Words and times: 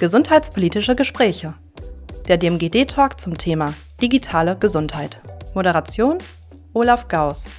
Gesundheitspolitische 0.00 0.94
Gespräche. 0.94 1.54
Der 2.28 2.36
DMGD-Talk 2.36 3.18
zum 3.18 3.36
Thema 3.36 3.74
digitale 4.00 4.56
Gesundheit. 4.56 5.20
Moderation 5.54 6.18
Olaf 6.72 7.08
Gauss. 7.08 7.50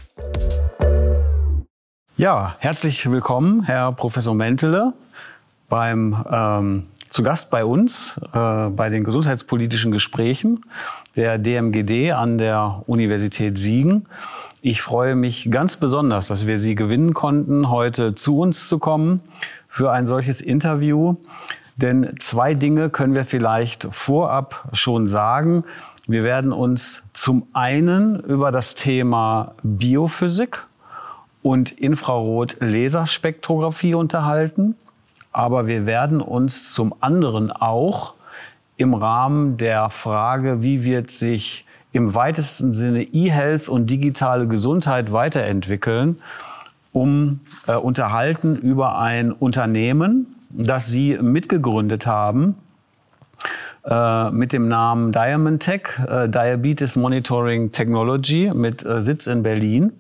Ja, 2.16 2.56
herzlich 2.60 3.12
willkommen, 3.12 3.64
Herr 3.64 3.92
Professor 3.92 4.34
Mentele, 4.34 4.94
beim 5.68 6.24
ähm, 6.32 6.86
zu 7.10 7.24
Gast 7.24 7.52
bei 7.52 7.66
uns 7.66 8.18
äh, 8.34 8.70
bei 8.70 8.88
den 8.90 9.04
gesundheitspolitischen 9.04 9.92
Gesprächen 9.92 10.64
der 11.18 11.40
DMGD 11.40 12.14
an 12.14 12.38
der 12.38 12.84
Universität 12.88 13.60
Siegen. 13.60 14.06
Ich 14.62 14.82
freue 14.82 15.16
mich 15.16 15.52
ganz 15.52 15.76
besonders, 15.76 16.28
dass 16.28 16.48
wir 16.48 16.58
Sie 16.58 16.76
gewinnen 16.76 17.14
konnten, 17.14 17.70
heute 17.70 18.16
zu 18.16 18.40
uns 18.40 18.70
zu 18.70 18.80
kommen 18.80 19.20
für 19.68 19.92
ein 19.92 20.08
solches 20.08 20.40
Interview. 20.40 21.18
Denn 21.82 22.16
zwei 22.20 22.56
Dinge 22.56 22.90
können 22.90 23.14
wir 23.14 23.24
vielleicht 23.24 23.88
vorab 23.92 24.68
schon 24.74 25.08
sagen. 25.08 25.64
Wir 26.08 26.26
werden 26.26 26.52
uns 26.52 27.04
zum 27.14 27.48
einen 27.54 28.20
über 28.20 28.52
das 28.52 28.76
Thema 28.76 29.54
Biophysik 29.64 30.66
und 31.42 31.72
Infrarot-Laserspektrographie 31.72 33.94
unterhalten. 33.94 34.76
Aber 35.32 35.68
wir 35.68 35.86
werden 35.86 36.20
uns 36.20 36.74
zum 36.74 36.94
anderen 37.00 37.50
auch 37.50 38.14
im 38.76 38.94
Rahmen 38.94 39.56
der 39.56 39.90
Frage, 39.90 40.62
wie 40.62 40.84
wird 40.84 41.12
sich 41.12 41.66
im 41.94 42.14
weitesten 42.14 42.74
Sinne 42.74 43.04
E-Health 43.04 43.70
und 43.70 43.90
digitale 43.90 44.48
Gesundheit 44.48 45.14
weiterentwickeln, 45.14 46.18
um 46.92 47.40
äh, 47.68 47.76
unterhalten 47.76 48.58
über 48.58 49.00
ein 49.00 49.32
Unternehmen, 49.32 50.36
das 50.50 50.88
Sie 50.88 51.18
mitgegründet 51.18 52.06
haben 52.06 52.56
äh, 53.86 54.30
mit 54.32 54.52
dem 54.54 54.68
Namen 54.68 55.12
Diamond 55.12 55.62
Tech, 55.62 55.84
äh, 56.08 56.28
Diabetes 56.28 56.96
Monitoring 56.96 57.72
Technology 57.72 58.52
mit 58.54 58.86
äh, 58.86 59.02
Sitz 59.02 59.28
in 59.28 59.44
Berlin, 59.44 59.94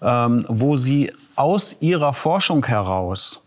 ähm, 0.00 0.44
wo 0.48 0.76
Sie 0.76 1.12
aus 1.36 1.76
Ihrer 1.80 2.14
Forschung 2.14 2.64
heraus 2.66 3.38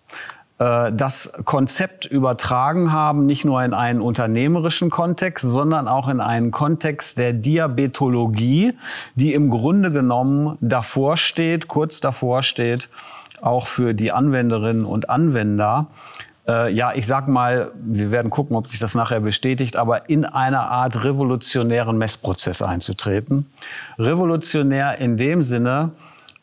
das 0.58 1.34
Konzept 1.44 2.06
übertragen 2.06 2.94
haben, 2.94 3.26
nicht 3.26 3.44
nur 3.44 3.62
in 3.62 3.74
einen 3.74 4.00
unternehmerischen 4.00 4.90
Kontext, 4.90 5.44
sondern 5.44 5.90
auch 5.90 6.08
in 6.08 6.22
einen 6.22 6.52
Kontext 6.52 7.18
der 7.18 7.34
Diabetologie, 7.34 8.72
die 9.16 9.34
im 9.34 9.50
Grunde 9.50 9.92
genommen 9.92 10.58
davor 10.62 11.18
steht, 11.18 11.68
kurz 11.68 12.00
davor 12.00 12.42
steht, 12.42 12.88
auch 13.42 13.68
für 13.68 13.94
die 13.94 14.12
Anwenderinnen 14.12 14.86
und 14.86 15.10
Anwender. 15.10 15.88
Äh, 16.48 16.72
ja, 16.74 16.94
ich 16.94 17.08
sag 17.08 17.28
mal, 17.28 17.72
wir 17.76 18.12
werden 18.12 18.30
gucken, 18.30 18.56
ob 18.56 18.68
sich 18.68 18.80
das 18.80 18.94
nachher 18.94 19.20
bestätigt, 19.20 19.76
aber 19.76 20.10
in 20.10 20.26
einer 20.26 20.70
Art 20.70 21.04
revolutionären 21.04 21.98
Messprozess 21.98 22.62
einzutreten. 22.62 23.48
Revolutionär 23.98 25.00
in 25.00 25.18
dem 25.18 25.42
Sinne, 25.44 25.92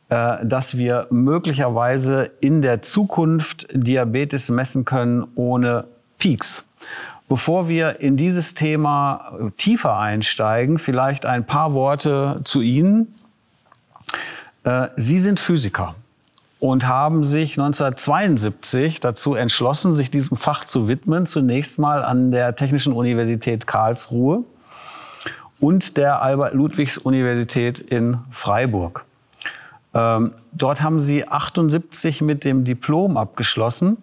äh, 0.08 0.44
dass 0.44 0.76
wir 0.76 1.06
möglicherweise 1.10 2.30
in 2.40 2.62
der 2.62 2.82
Zukunft 2.82 3.68
Diabetes 3.72 4.48
messen 4.48 4.84
können 4.84 5.26
ohne 5.36 5.84
Peaks. 6.18 6.64
Bevor 7.28 7.68
wir 7.68 8.00
in 8.00 8.16
dieses 8.16 8.54
Thema 8.54 9.32
tiefer 9.56 9.96
einsteigen, 9.96 10.78
vielleicht 10.78 11.24
ein 11.24 11.46
paar 11.46 11.72
Worte 11.72 12.40
zu 12.44 12.60
Ihnen. 12.60 13.14
Äh, 14.64 14.88
Sie 14.96 15.18
sind 15.18 15.40
Physiker 15.40 15.94
und 16.62 16.86
haben 16.86 17.24
sich 17.24 17.58
1972 17.58 19.00
dazu 19.00 19.34
entschlossen, 19.34 19.96
sich 19.96 20.12
diesem 20.12 20.36
Fach 20.36 20.64
zu 20.64 20.86
widmen, 20.86 21.26
zunächst 21.26 21.80
mal 21.80 22.04
an 22.04 22.30
der 22.30 22.54
Technischen 22.54 22.92
Universität 22.92 23.66
Karlsruhe 23.66 24.44
und 25.58 25.96
der 25.96 26.22
Albert-Ludwigs-Universität 26.22 27.80
in 27.80 28.18
Freiburg. 28.30 29.04
Ähm, 29.92 30.34
dort 30.52 30.84
haben 30.84 31.00
sie 31.00 31.26
78 31.26 32.20
mit 32.20 32.44
dem 32.44 32.62
Diplom 32.62 33.16
abgeschlossen 33.16 33.96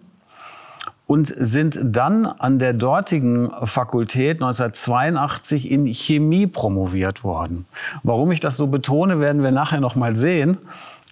und 1.10 1.26
sind 1.26 1.80
dann 1.82 2.24
an 2.26 2.58
der 2.58 2.74
dortigen 2.74 3.50
Fakultät 3.64 4.36
1982 4.36 5.70
in 5.70 5.86
Chemie 5.86 6.46
promoviert 6.46 7.24
worden. 7.24 7.64
Warum 8.02 8.30
ich 8.30 8.38
das 8.38 8.58
so 8.58 8.66
betone, 8.66 9.18
werden 9.18 9.42
wir 9.42 9.50
nachher 9.50 9.80
noch 9.80 9.96
mal 9.96 10.14
sehen. 10.14 10.58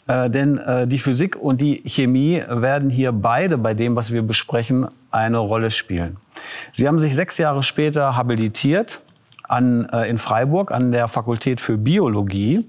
Äh, 0.08 0.30
denn 0.30 0.58
äh, 0.58 0.86
die 0.86 0.98
Physik 0.98 1.36
und 1.36 1.60
die 1.60 1.82
Chemie 1.86 2.42
werden 2.48 2.90
hier 2.90 3.12
beide 3.12 3.58
bei 3.58 3.74
dem, 3.74 3.94
was 3.94 4.12
wir 4.12 4.22
besprechen, 4.22 4.88
eine 5.10 5.38
Rolle 5.38 5.70
spielen. 5.70 6.16
Sie 6.72 6.88
haben 6.88 6.98
sich 6.98 7.14
sechs 7.14 7.38
Jahre 7.38 7.62
später 7.62 8.16
habilitiert 8.16 9.00
an, 9.44 9.88
äh, 9.90 10.08
in 10.08 10.18
Freiburg 10.18 10.72
an 10.72 10.90
der 10.90 11.08
Fakultät 11.08 11.60
für 11.60 11.78
Biologie 11.78 12.64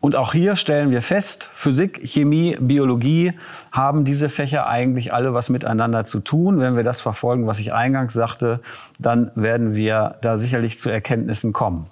und 0.00 0.16
auch 0.16 0.32
hier 0.32 0.56
stellen 0.56 0.90
wir 0.90 1.02
fest, 1.02 1.50
Physik, 1.54 2.00
Chemie, 2.04 2.56
Biologie 2.58 3.34
haben 3.70 4.06
diese 4.06 4.30
Fächer 4.30 4.66
eigentlich 4.66 5.12
alle 5.12 5.34
was 5.34 5.50
miteinander 5.50 6.06
zu 6.06 6.20
tun. 6.20 6.58
Wenn 6.58 6.74
wir 6.74 6.84
das 6.84 7.02
verfolgen, 7.02 7.46
was 7.46 7.60
ich 7.60 7.74
eingangs 7.74 8.14
sagte, 8.14 8.60
dann 8.98 9.30
werden 9.34 9.74
wir 9.74 10.16
da 10.22 10.38
sicherlich 10.38 10.78
zu 10.78 10.88
Erkenntnissen 10.88 11.52
kommen. 11.52 11.86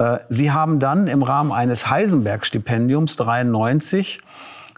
Äh, 0.00 0.18
Sie 0.28 0.50
haben 0.50 0.80
dann 0.80 1.06
im 1.06 1.22
Rahmen 1.22 1.52
eines 1.52 1.88
Heisenberg-Stipendiums 1.88 3.16
93 3.16 4.20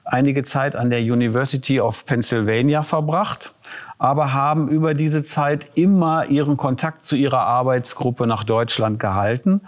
einige 0.05 0.43
Zeit 0.43 0.75
an 0.77 0.91
der 0.91 1.01
University 1.01 1.81
of 1.81 2.05
Pennsylvania 2.05 2.83
verbracht, 2.83 3.55
aber 3.99 4.33
haben 4.33 4.69
über 4.69 4.95
diese 4.95 5.23
Zeit 5.23 5.69
immer 5.75 6.27
ihren 6.27 6.57
Kontakt 6.57 7.07
zu 7.07 7.15
ihrer 7.15 7.41
Arbeitsgruppe 7.41 8.27
nach 8.27 8.43
Deutschland 8.43 8.99
gehalten. 8.99 9.61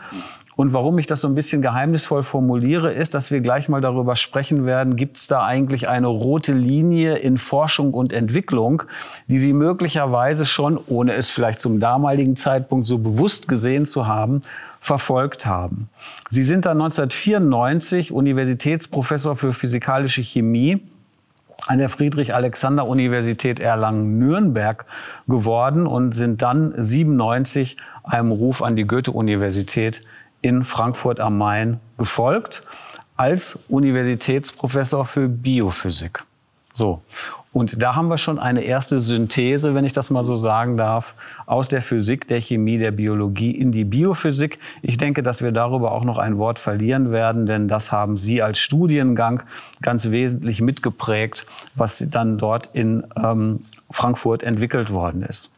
Und 0.57 0.73
warum 0.73 0.99
ich 0.99 1.07
das 1.07 1.21
so 1.21 1.29
ein 1.29 1.35
bisschen 1.35 1.63
geheimnisvoll 1.63 2.23
formuliere, 2.23 2.93
ist, 2.93 3.15
dass 3.15 3.33
wir 3.33 3.41
gleich 3.41 3.69
mal 3.69 3.81
darüber 3.81 4.15
sprechen 4.15 4.67
werden, 4.67 4.95
gibt 4.95 5.17
es 5.17 5.27
da 5.27 5.45
eigentlich 5.45 5.89
eine 5.89 6.07
rote 6.07 6.53
Linie 6.53 7.17
in 7.17 7.39
Forschung 7.39 7.93
und 7.93 8.13
Entwicklung, 8.13 8.85
die 9.27 9.39
Sie 9.39 9.53
möglicherweise 9.53 10.45
schon, 10.45 10.79
ohne 10.87 11.15
es 11.15 11.31
vielleicht 11.31 11.61
zum 11.61 11.81
damaligen 11.81 12.37
Zeitpunkt 12.37 12.87
so 12.87 12.99
bewusst 12.99 13.49
gesehen 13.49 13.87
zu 13.87 14.07
haben, 14.07 14.43
verfolgt 14.85 15.47
haben. 15.47 15.89
Sie 16.29 16.43
sind 16.43 16.67
dann 16.67 16.79
1994 16.79 18.13
Universitätsprofessor 18.13 19.35
für 19.35 19.55
physikalische 19.55 20.21
Chemie 20.21 20.83
an 21.67 21.79
der 21.79 21.89
Friedrich-Alexander-Universität 21.89 23.61
Erlangen-Nürnberg 23.61 24.85
geworden 25.27 25.87
und 25.87 26.13
sind 26.13 26.43
dann 26.43 26.75
97 26.77 27.79
einem 28.03 28.31
Ruf 28.31 28.61
an 28.61 28.77
die 28.77 28.85
Goethe-Universität 28.85 30.03
in 30.43 30.65
Frankfurt 30.65 31.19
am 31.19 31.39
Main 31.39 31.81
gefolgt 31.97 32.63
als 33.17 33.59
Universitätsprofessor 33.69 35.07
für 35.07 35.29
Biophysik. 35.29 36.25
So. 36.75 37.01
Und 37.55 37.81
da 37.81 37.95
haben 37.95 38.09
wir 38.09 38.19
schon 38.19 38.41
eine 38.41 38.63
erste 38.63 38.99
Synthese, 38.99 39.77
wenn 39.77 39.85
ich 39.85 39.93
das 39.93 40.11
mal 40.11 40.25
so 40.25 40.35
sagen 40.35 40.77
darf, 40.77 41.15
aus 41.47 41.69
der 41.69 41.83
Physik, 41.83 42.27
der 42.27 42.41
Chemie, 42.41 42.79
der 42.79 42.91
Biologie 42.91 43.53
in 43.53 43.71
die 43.71 43.85
Biophysik. 43.85 44.59
Ich 44.83 44.99
denke, 44.99 45.23
dass 45.23 45.41
wir 45.41 45.53
darüber 45.53 45.93
auch 45.93 46.03
noch 46.03 46.19
ein 46.19 46.37
Wort 46.37 46.59
verlieren 46.59 47.13
werden, 47.13 47.47
denn 47.47 47.69
das 47.69 47.93
haben 47.93 48.17
Sie 48.17 48.43
als 48.43 48.59
Studiengang 48.59 49.45
ganz 49.83 50.11
wesentlich 50.11 50.61
mitgeprägt, 50.63 51.47
was 51.77 52.05
dann 52.11 52.39
dort 52.39 52.71
in 52.73 53.05
ähm, 53.17 53.61
Frankfurt 53.89 54.43
entwickelt 54.43 54.93
worden 54.93 55.23
ist. 55.23 55.49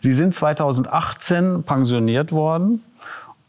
Sie 0.00 0.14
sind 0.14 0.34
2018 0.34 1.62
pensioniert 1.62 2.32
worden 2.32 2.82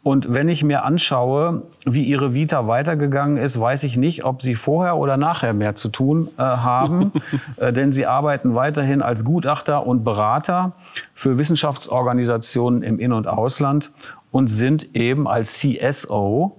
und 0.08 0.34
wenn 0.34 0.48
ich 0.48 0.64
mir 0.64 0.86
anschaue, 0.86 1.64
wie 1.84 2.06
Ihre 2.06 2.34
Vita 2.34 2.66
weitergegangen 2.66 3.36
ist, 3.36 3.60
weiß 3.60 3.84
ich 3.84 3.98
nicht, 3.98 4.24
ob 4.24 4.42
Sie 4.42 4.56
vorher 4.56 4.96
oder 4.96 5.18
nachher 5.18 5.52
mehr 5.52 5.76
zu 5.76 5.90
tun 5.90 6.30
äh, 6.38 6.44
haben. 6.44 7.12
äh, 7.58 7.74
denn 7.74 7.92
Sie 7.92 8.06
arbeiten 8.06 8.56
weiterhin 8.56 9.02
als 9.02 9.26
Gutachter 9.26 9.86
und 9.86 10.06
Berater 10.06 10.72
für 11.14 11.38
Wissenschaftsorganisationen 11.38 12.84
im 12.84 13.00
In- 13.00 13.12
und 13.12 13.28
Ausland 13.28 13.92
und 14.32 14.48
sind 14.48 14.96
eben 14.96 15.28
als 15.28 15.60
CSO 15.60 16.56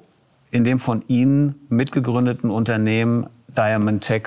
in 0.51 0.65
dem 0.65 0.79
von 0.79 1.03
Ihnen 1.09 1.55
mitgegründeten 1.71 2.51
Unternehmen 2.51 3.29
Diamond 3.57 4.05
Tech 4.05 4.25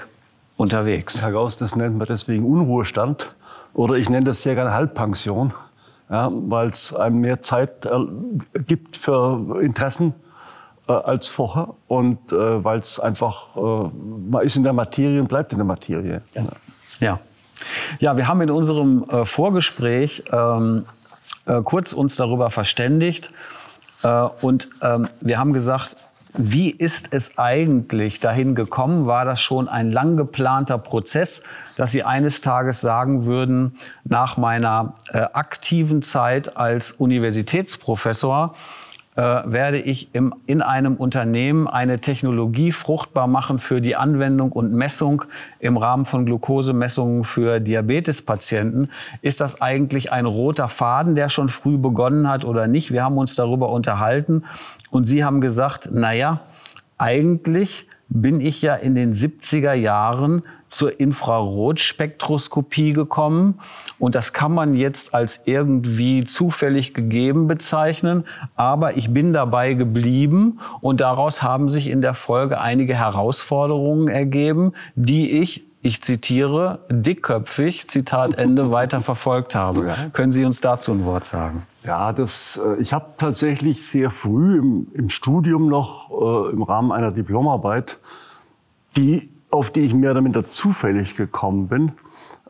unterwegs. 0.57 1.21
Herr 1.21 1.31
Gauss, 1.31 1.57
das 1.57 1.75
nennt 1.75 1.95
man 1.95 2.07
deswegen 2.07 2.43
Unruhestand. 2.43 3.35
Oder 3.75 3.97
ich 3.97 4.09
nenne 4.09 4.25
das 4.25 4.41
sehr 4.41 4.55
gerne 4.55 4.73
Halbpension 4.73 5.53
ja, 6.11 6.29
weil 6.31 6.67
es 6.67 6.93
einem 6.93 7.21
mehr 7.21 7.41
Zeit 7.41 7.85
äh, 7.85 8.59
gibt 8.67 8.97
für 8.97 9.61
Interessen 9.61 10.13
äh, 10.87 10.91
als 10.91 11.27
vorher 11.27 11.73
und 11.87 12.33
äh, 12.33 12.63
weil 12.63 12.79
es 12.79 12.99
einfach, 12.99 13.55
äh, 13.55 13.89
man 14.29 14.45
ist 14.45 14.57
in 14.57 14.63
der 14.63 14.73
Materie 14.73 15.21
und 15.21 15.29
bleibt 15.29 15.53
in 15.53 15.57
der 15.57 15.65
Materie. 15.65 16.21
Ja, 16.33 16.43
ja. 16.99 17.19
ja 17.99 18.17
wir 18.17 18.27
haben 18.27 18.41
in 18.41 18.51
unserem 18.51 19.05
äh, 19.09 19.23
Vorgespräch 19.23 20.23
ähm, 20.31 20.85
äh, 21.45 21.61
kurz 21.61 21.93
uns 21.93 22.17
darüber 22.17 22.51
verständigt 22.51 23.31
und 24.41 24.67
ähm, 24.81 25.09
wir 25.19 25.37
haben 25.37 25.53
gesagt, 25.53 25.95
Wie 26.37 26.69
ist 26.69 27.07
es 27.11 27.37
eigentlich 27.37 28.19
dahin 28.21 28.55
gekommen? 28.55 29.05
War 29.05 29.25
das 29.25 29.41
schon 29.41 29.67
ein 29.67 29.91
lang 29.91 30.15
geplanter 30.15 30.77
Prozess, 30.77 31.43
dass 31.75 31.91
Sie 31.91 32.03
eines 32.03 32.41
Tages 32.41 32.79
sagen 32.79 33.25
würden, 33.25 33.77
nach 34.05 34.37
meiner 34.37 34.95
äh, 35.11 35.19
aktiven 35.19 36.01
Zeit 36.01 36.55
als 36.55 36.91
Universitätsprofessor, 36.93 38.55
äh, 39.15 39.21
werde 39.21 39.79
ich 39.79 40.15
im, 40.15 40.33
in 40.45 40.61
einem 40.61 40.95
Unternehmen 40.95 41.67
eine 41.67 41.99
Technologie 41.99 42.71
fruchtbar 42.71 43.27
machen 43.27 43.59
für 43.59 43.81
die 43.81 43.95
Anwendung 43.97 44.51
und 44.53 44.71
Messung 44.71 45.23
im 45.59 45.75
Rahmen 45.75 46.05
von 46.05 46.25
Glukosemessungen 46.25 47.25
für 47.25 47.59
Diabetespatienten. 47.59 48.89
Ist 49.21 49.41
das 49.41 49.61
eigentlich 49.61 50.13
ein 50.13 50.25
roter 50.25 50.69
Faden, 50.69 51.15
der 51.15 51.27
schon 51.27 51.49
früh 51.49 51.77
begonnen 51.77 52.29
hat 52.29 52.45
oder 52.45 52.67
nicht? 52.67 52.91
Wir 52.93 53.03
haben 53.03 53.17
uns 53.17 53.35
darüber 53.35 53.69
unterhalten 53.69 54.45
und 54.91 55.05
Sie 55.05 55.25
haben 55.25 55.41
gesagt, 55.41 55.89
na 55.91 56.13
ja, 56.13 56.41
eigentlich 56.97 57.87
bin 58.07 58.39
ich 58.39 58.61
ja 58.61 58.75
in 58.75 58.95
den 58.95 59.13
70er 59.13 59.73
Jahren 59.73 60.43
zur 60.71 60.99
Infrarotspektroskopie 60.99 62.93
gekommen. 62.93 63.59
Und 63.99 64.15
das 64.15 64.33
kann 64.33 64.53
man 64.53 64.75
jetzt 64.75 65.13
als 65.13 65.41
irgendwie 65.45 66.25
zufällig 66.25 66.93
gegeben 66.93 67.47
bezeichnen. 67.47 68.25
Aber 68.55 68.97
ich 68.97 69.13
bin 69.13 69.33
dabei 69.33 69.73
geblieben 69.73 70.59
und 70.79 71.01
daraus 71.01 71.43
haben 71.43 71.69
sich 71.69 71.89
in 71.89 72.01
der 72.01 72.13
Folge 72.13 72.59
einige 72.59 72.95
Herausforderungen 72.95 74.07
ergeben, 74.07 74.73
die 74.95 75.39
ich 75.39 75.63
ich 75.83 76.03
zitiere, 76.03 76.85
dickköpfig, 76.91 77.87
Zitat 77.87 78.35
Ende, 78.35 78.69
weiter 78.77 79.01
verfolgt 79.01 79.55
habe. 79.55 79.87
Ja. 79.87 80.09
Können 80.13 80.31
Sie 80.31 80.45
uns 80.45 80.61
dazu 80.61 80.91
ein 80.91 81.05
Wort 81.05 81.25
sagen? 81.25 81.63
Ja, 81.83 82.13
das, 82.13 82.61
äh, 82.63 82.79
ich 82.79 82.93
habe 82.93 83.07
tatsächlich 83.17 83.83
sehr 83.83 84.11
früh 84.11 84.59
im, 84.59 84.87
im 84.93 85.09
Studium 85.09 85.67
noch 85.69 86.11
äh, 86.11 86.51
im 86.51 86.61
Rahmen 86.61 86.91
einer 86.91 87.09
Diplomarbeit 87.09 87.97
die 88.95 89.29
auf 89.51 89.69
die 89.69 89.81
ich 89.81 89.93
mehr 89.93 90.11
oder 90.11 90.21
minder 90.21 90.47
zufällig 90.49 91.15
gekommen 91.15 91.67
bin, 91.67 91.91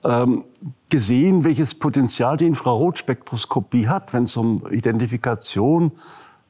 ähm, 0.04 0.44
gesehen, 0.90 1.44
welches 1.44 1.76
Potenzial 1.76 2.38
die 2.38 2.46
Infrarotspektroskopie 2.46 3.88
hat, 3.88 4.14
wenn 4.14 4.24
es 4.24 4.38
um 4.38 4.64
Identifikation 4.72 5.92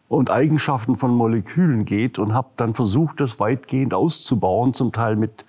und 0.08 0.30
Eigenschaften 0.30 0.98
von 0.98 1.12
Molekülen 1.12 1.86
geht 1.86 2.20
und 2.20 2.34
habe 2.34 2.50
dann 2.58 2.74
versucht, 2.74 3.22
das 3.22 3.40
weitgehend 3.40 3.94
auszubauen, 3.94 4.74
zum 4.74 4.92
Teil 4.92 5.16
mit 5.16 5.46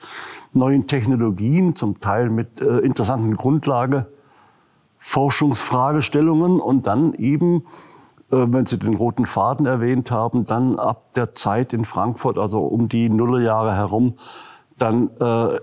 neuen 0.52 0.87
Technologien, 0.87 1.75
zum 1.75 2.00
Teil 2.00 2.31
mit 2.31 2.60
äh, 2.60 2.78
interessanten 2.78 3.37
Grundlage, 3.37 4.06
Forschungsfragestellungen 4.99 6.60
und 6.60 6.87
dann 6.87 7.14
eben, 7.14 7.64
äh, 8.31 8.37
wenn 8.37 8.66
Sie 8.66 8.78
den 8.78 8.94
roten 8.94 9.26
Faden 9.26 9.66
erwähnt 9.66 10.12
haben, 10.12 10.46
dann 10.46 10.78
ab 10.78 11.14
der 11.14 11.34
Zeit 11.34 11.72
in 11.72 11.84
Frankfurt, 11.84 12.38
also 12.38 12.60
um 12.60 12.88
die 12.88 13.08
Nullerjahre 13.08 13.75
herum, 13.75 14.14
dann 14.82 15.11
äh, 15.20 15.61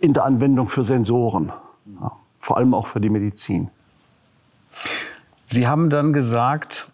in 0.00 0.12
der 0.12 0.24
Anwendung 0.24 0.68
für 0.68 0.84
Sensoren, 0.84 1.52
ja, 2.00 2.12
vor 2.40 2.58
allem 2.58 2.74
auch 2.74 2.86
für 2.86 3.00
die 3.00 3.08
Medizin. 3.08 3.70
Sie 5.46 5.66
haben 5.66 5.90
dann 5.90 6.12
gesagt, 6.12 6.88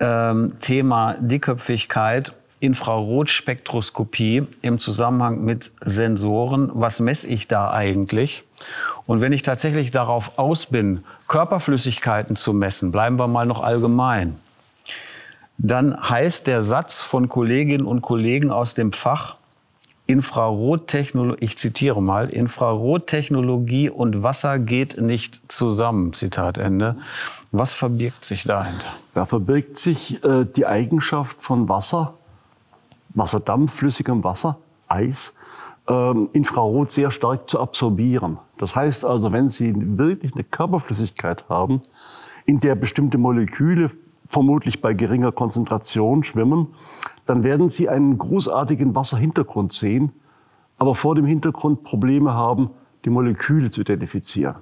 ähm, 0.00 0.54
Thema 0.60 1.14
Dickköpfigkeit, 1.20 2.32
Infrarotspektroskopie 2.60 4.46
im 4.62 4.78
Zusammenhang 4.78 5.44
mit 5.44 5.72
Sensoren. 5.84 6.70
Was 6.74 7.00
messe 7.00 7.28
ich 7.28 7.46
da 7.46 7.70
eigentlich? 7.70 8.44
Und 9.06 9.20
wenn 9.20 9.32
ich 9.32 9.42
tatsächlich 9.42 9.90
darauf 9.90 10.38
aus 10.38 10.66
bin, 10.66 11.04
Körperflüssigkeiten 11.28 12.36
zu 12.36 12.52
messen, 12.54 12.90
bleiben 12.90 13.18
wir 13.18 13.28
mal 13.28 13.46
noch 13.46 13.62
allgemein, 13.62 14.38
dann 15.58 16.08
heißt 16.08 16.46
der 16.46 16.62
Satz 16.62 17.02
von 17.02 17.28
Kolleginnen 17.28 17.86
und 17.86 18.00
Kollegen 18.00 18.50
aus 18.50 18.74
dem 18.74 18.92
Fach, 18.92 19.36
Infrarottechnologie, 20.06 21.42
ich 21.44 21.56
zitiere 21.56 22.02
mal, 22.02 22.28
Infrarottechnologie 22.28 23.88
und 23.88 24.22
Wasser 24.22 24.58
geht 24.58 25.00
nicht 25.00 25.40
zusammen, 25.50 26.12
Zitat 26.12 26.58
Ende. 26.58 26.96
Was 27.52 27.72
verbirgt 27.72 28.24
sich 28.24 28.44
dahinter? 28.44 28.88
Da 29.14 29.24
verbirgt 29.24 29.76
sich 29.76 30.22
äh, 30.22 30.44
die 30.44 30.66
Eigenschaft 30.66 31.40
von 31.40 31.70
Wasser, 31.70 32.14
Wasserdampf, 33.14 33.72
flüssigem 33.74 34.22
Wasser, 34.24 34.58
Eis, 34.88 35.34
ähm, 35.88 36.28
Infrarot 36.34 36.90
sehr 36.90 37.10
stark 37.10 37.48
zu 37.48 37.58
absorbieren. 37.58 38.38
Das 38.58 38.76
heißt 38.76 39.06
also, 39.06 39.32
wenn 39.32 39.48
Sie 39.48 39.72
wirklich 39.74 40.34
eine 40.34 40.44
Körperflüssigkeit 40.44 41.48
haben, 41.48 41.80
in 42.44 42.60
der 42.60 42.74
bestimmte 42.74 43.16
Moleküle 43.16 43.90
vermutlich 44.26 44.80
bei 44.80 44.94
geringer 44.94 45.32
Konzentration 45.32 46.24
schwimmen, 46.24 46.68
dann 47.26 47.42
werden 47.42 47.68
Sie 47.68 47.88
einen 47.88 48.18
großartigen 48.18 48.94
Wasserhintergrund 48.94 49.72
sehen, 49.72 50.12
aber 50.78 50.94
vor 50.94 51.14
dem 51.14 51.24
Hintergrund 51.24 51.84
Probleme 51.84 52.34
haben, 52.34 52.70
die 53.04 53.10
Moleküle 53.10 53.70
zu 53.70 53.82
identifizieren. 53.82 54.56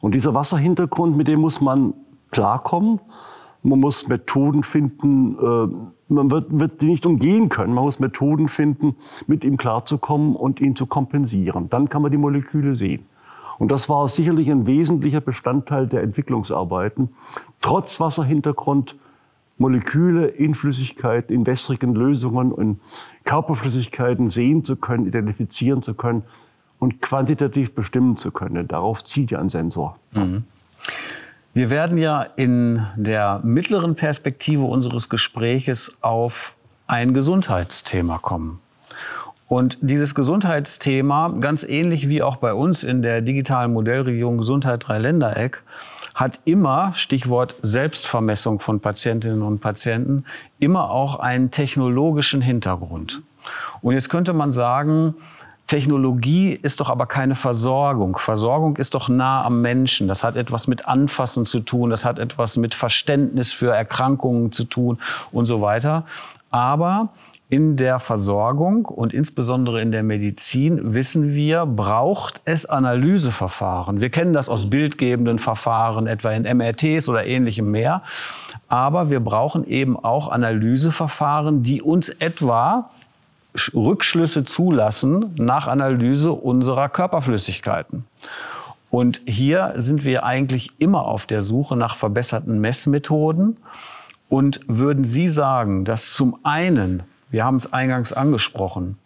Und 0.00 0.14
dieser 0.14 0.34
Wasserhintergrund, 0.34 1.16
mit 1.16 1.28
dem 1.28 1.40
muss 1.40 1.60
man 1.60 1.94
klarkommen. 2.30 3.00
Man 3.62 3.78
muss 3.78 4.08
Methoden 4.08 4.64
finden, 4.64 5.38
äh, 5.38 6.12
man 6.12 6.30
wird, 6.30 6.58
wird 6.58 6.82
die 6.82 6.86
nicht 6.86 7.06
umgehen 7.06 7.48
können. 7.48 7.74
Man 7.74 7.84
muss 7.84 8.00
Methoden 8.00 8.48
finden, 8.48 8.96
mit 9.28 9.44
ihm 9.44 9.56
klarzukommen 9.56 10.34
und 10.34 10.60
ihn 10.60 10.74
zu 10.74 10.86
kompensieren. 10.86 11.70
Dann 11.70 11.88
kann 11.88 12.02
man 12.02 12.10
die 12.10 12.18
Moleküle 12.18 12.74
sehen. 12.74 13.06
Und 13.58 13.70
das 13.70 13.88
war 13.88 14.08
sicherlich 14.08 14.50
ein 14.50 14.66
wesentlicher 14.66 15.20
Bestandteil 15.20 15.86
der 15.86 16.02
Entwicklungsarbeiten. 16.02 17.10
Trotz 17.60 18.00
Wasserhintergrund 18.00 18.96
Moleküle 19.58 20.26
in 20.26 20.54
Flüssigkeit, 20.54 21.30
in 21.30 21.46
wässrigen 21.46 21.94
Lösungen 21.94 22.52
und 22.52 22.80
Körperflüssigkeiten 23.24 24.28
sehen 24.28 24.64
zu 24.64 24.76
können, 24.76 25.06
identifizieren 25.06 25.82
zu 25.82 25.94
können 25.94 26.24
und 26.78 27.00
quantitativ 27.00 27.74
bestimmen 27.74 28.16
zu 28.16 28.32
können. 28.32 28.66
Darauf 28.66 29.04
zieht 29.04 29.30
ja 29.30 29.38
ein 29.38 29.48
Sensor. 29.48 29.98
Mhm. 30.12 30.44
Wir 31.54 31.70
werden 31.70 31.98
ja 31.98 32.22
in 32.22 32.84
der 32.96 33.40
mittleren 33.44 33.94
Perspektive 33.94 34.64
unseres 34.64 35.08
Gespräches 35.08 35.98
auf 36.00 36.56
ein 36.86 37.14
Gesundheitsthema 37.14 38.18
kommen. 38.18 38.58
Und 39.52 39.76
dieses 39.82 40.14
Gesundheitsthema, 40.14 41.28
ganz 41.40 41.62
ähnlich 41.62 42.08
wie 42.08 42.22
auch 42.22 42.36
bei 42.36 42.54
uns 42.54 42.84
in 42.84 43.02
der 43.02 43.20
digitalen 43.20 43.74
Modellregion 43.74 44.38
Gesundheit 44.38 44.88
Dreiländereck, 44.88 45.62
hat 46.14 46.40
immer, 46.46 46.94
Stichwort 46.94 47.56
Selbstvermessung 47.60 48.60
von 48.60 48.80
Patientinnen 48.80 49.42
und 49.42 49.60
Patienten, 49.60 50.24
immer 50.58 50.90
auch 50.90 51.20
einen 51.20 51.50
technologischen 51.50 52.40
Hintergrund. 52.40 53.20
Und 53.82 53.92
jetzt 53.92 54.08
könnte 54.08 54.32
man 54.32 54.52
sagen, 54.52 55.16
Technologie 55.66 56.52
ist 56.54 56.80
doch 56.80 56.88
aber 56.88 57.04
keine 57.04 57.34
Versorgung. 57.34 58.16
Versorgung 58.16 58.78
ist 58.78 58.94
doch 58.94 59.10
nah 59.10 59.44
am 59.44 59.60
Menschen. 59.60 60.08
Das 60.08 60.24
hat 60.24 60.34
etwas 60.34 60.66
mit 60.66 60.88
Anfassen 60.88 61.44
zu 61.44 61.60
tun, 61.60 61.90
das 61.90 62.06
hat 62.06 62.18
etwas 62.18 62.56
mit 62.56 62.74
Verständnis 62.74 63.52
für 63.52 63.70
Erkrankungen 63.74 64.50
zu 64.50 64.64
tun 64.64 64.98
und 65.30 65.44
so 65.44 65.60
weiter. 65.60 66.06
Aber 66.50 67.10
in 67.52 67.76
der 67.76 68.00
Versorgung 68.00 68.86
und 68.86 69.12
insbesondere 69.12 69.82
in 69.82 69.92
der 69.92 70.02
Medizin 70.02 70.94
wissen 70.94 71.34
wir, 71.34 71.66
braucht 71.66 72.40
es 72.46 72.64
Analyseverfahren. 72.64 74.00
Wir 74.00 74.08
kennen 74.08 74.32
das 74.32 74.48
aus 74.48 74.70
bildgebenden 74.70 75.38
Verfahren, 75.38 76.06
etwa 76.06 76.32
in 76.32 76.44
MRTs 76.44 77.10
oder 77.10 77.26
ähnlichem 77.26 77.70
mehr. 77.70 78.04
Aber 78.68 79.10
wir 79.10 79.20
brauchen 79.20 79.66
eben 79.66 80.02
auch 80.02 80.30
Analyseverfahren, 80.30 81.62
die 81.62 81.82
uns 81.82 82.08
etwa 82.08 82.88
Rückschlüsse 83.74 84.44
zulassen 84.44 85.34
nach 85.36 85.66
Analyse 85.66 86.32
unserer 86.32 86.88
Körperflüssigkeiten. 86.88 88.06
Und 88.88 89.20
hier 89.26 89.74
sind 89.76 90.04
wir 90.04 90.24
eigentlich 90.24 90.70
immer 90.78 91.04
auf 91.04 91.26
der 91.26 91.42
Suche 91.42 91.76
nach 91.76 91.96
verbesserten 91.96 92.62
Messmethoden. 92.62 93.58
Und 94.30 94.60
würden 94.68 95.04
Sie 95.04 95.28
sagen, 95.28 95.84
dass 95.84 96.14
zum 96.14 96.38
einen 96.44 97.02
wir 97.32 97.44
haben 97.44 97.56
es 97.56 97.72
eingangs 97.72 98.12
angesprochen, 98.12 98.98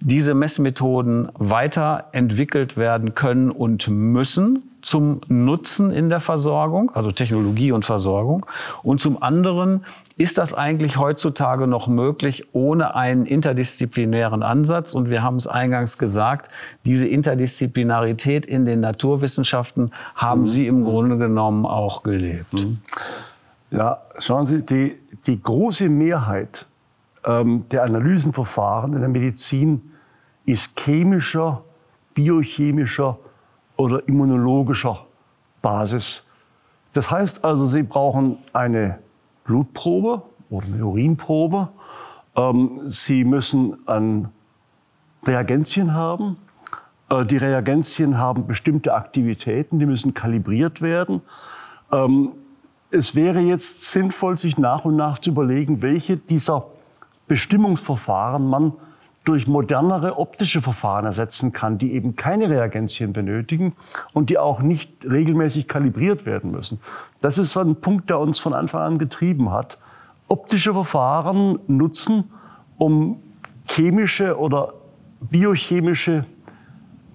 diese 0.00 0.34
Messmethoden 0.34 1.30
weiterentwickelt 1.34 2.76
werden 2.76 3.14
können 3.14 3.50
und 3.50 3.88
müssen 3.88 4.62
zum 4.80 5.20
Nutzen 5.26 5.90
in 5.90 6.08
der 6.08 6.20
Versorgung, 6.20 6.92
also 6.94 7.10
Technologie 7.10 7.72
und 7.72 7.84
Versorgung. 7.84 8.46
Und 8.84 9.00
zum 9.00 9.20
anderen 9.22 9.84
ist 10.16 10.38
das 10.38 10.54
eigentlich 10.54 10.98
heutzutage 10.98 11.66
noch 11.66 11.88
möglich 11.88 12.44
ohne 12.52 12.94
einen 12.94 13.26
interdisziplinären 13.26 14.44
Ansatz. 14.44 14.94
Und 14.94 15.10
wir 15.10 15.24
haben 15.24 15.36
es 15.36 15.48
eingangs 15.48 15.98
gesagt, 15.98 16.48
diese 16.84 17.08
Interdisziplinarität 17.08 18.46
in 18.46 18.66
den 18.66 18.80
Naturwissenschaften 18.80 19.90
haben 20.14 20.46
Sie 20.46 20.68
im 20.68 20.84
Grunde 20.84 21.18
genommen 21.18 21.66
auch 21.66 22.04
gelebt. 22.04 22.52
Mhm. 22.52 22.78
Ja, 23.72 24.02
schauen 24.18 24.46
Sie, 24.46 24.62
die, 24.62 24.96
die 25.26 25.42
große 25.42 25.88
Mehrheit 25.88 26.66
der 27.28 27.82
Analysenverfahren 27.84 28.94
in 28.94 29.00
der 29.00 29.08
Medizin 29.10 29.92
ist 30.46 30.80
chemischer, 30.80 31.62
biochemischer 32.14 33.18
oder 33.76 34.08
immunologischer 34.08 35.04
Basis. 35.60 36.26
Das 36.94 37.10
heißt 37.10 37.44
also, 37.44 37.66
Sie 37.66 37.82
brauchen 37.82 38.38
eine 38.54 38.98
Blutprobe 39.44 40.22
oder 40.48 40.66
eine 40.66 40.86
Urinprobe, 40.86 41.68
Ähm, 42.36 42.82
Sie 42.86 43.24
müssen 43.24 43.76
ein 43.86 44.28
Reagenzien 45.26 45.92
haben. 45.92 46.36
Äh, 47.10 47.24
die 47.24 47.36
Reagenzien 47.36 48.16
haben 48.16 48.46
bestimmte 48.46 48.94
Aktivitäten, 48.94 49.78
die 49.78 49.86
müssen 49.86 50.14
kalibriert 50.14 50.80
werden. 50.80 51.20
Ähm, 51.90 52.30
es 52.90 53.14
wäre 53.14 53.40
jetzt 53.40 53.90
sinnvoll, 53.90 54.38
sich 54.38 54.56
nach 54.56 54.84
und 54.84 54.96
nach 54.96 55.18
zu 55.18 55.30
überlegen, 55.30 55.82
welche 55.82 56.16
dieser 56.16 56.66
Bestimmungsverfahren 57.28 58.48
man 58.48 58.72
durch 59.24 59.46
modernere 59.46 60.18
optische 60.18 60.62
Verfahren 60.62 61.04
ersetzen 61.04 61.52
kann, 61.52 61.76
die 61.76 61.92
eben 61.92 62.16
keine 62.16 62.48
Reagenzien 62.48 63.12
benötigen 63.12 63.74
und 64.14 64.30
die 64.30 64.38
auch 64.38 64.60
nicht 64.60 64.90
regelmäßig 65.04 65.68
kalibriert 65.68 66.24
werden 66.24 66.50
müssen. 66.50 66.80
Das 67.20 67.36
ist 67.36 67.52
so 67.52 67.60
ein 67.60 67.76
Punkt, 67.76 68.08
der 68.08 68.20
uns 68.20 68.38
von 68.38 68.54
Anfang 68.54 68.80
an 68.80 68.98
getrieben 68.98 69.52
hat. 69.52 69.76
Optische 70.28 70.72
Verfahren 70.72 71.58
nutzen, 71.66 72.30
um 72.78 73.20
chemische 73.66 74.38
oder 74.38 74.72
biochemische 75.20 76.24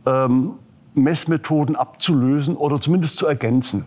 ähm, 0.06 0.54
Messmethoden 0.94 1.76
abzulösen 1.76 2.56
oder 2.56 2.80
zumindest 2.80 3.18
zu 3.18 3.26
ergänzen. 3.26 3.86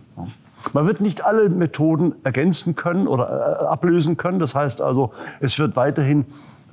Man 0.73 0.85
wird 0.85 1.01
nicht 1.01 1.25
alle 1.25 1.49
Methoden 1.49 2.15
ergänzen 2.23 2.75
können 2.75 3.07
oder 3.07 3.59
äh, 3.61 3.65
ablösen 3.65 4.17
können. 4.17 4.39
Das 4.39 4.55
heißt 4.55 4.81
also, 4.81 5.11
es 5.39 5.57
wird 5.59 5.75
weiterhin 5.75 6.25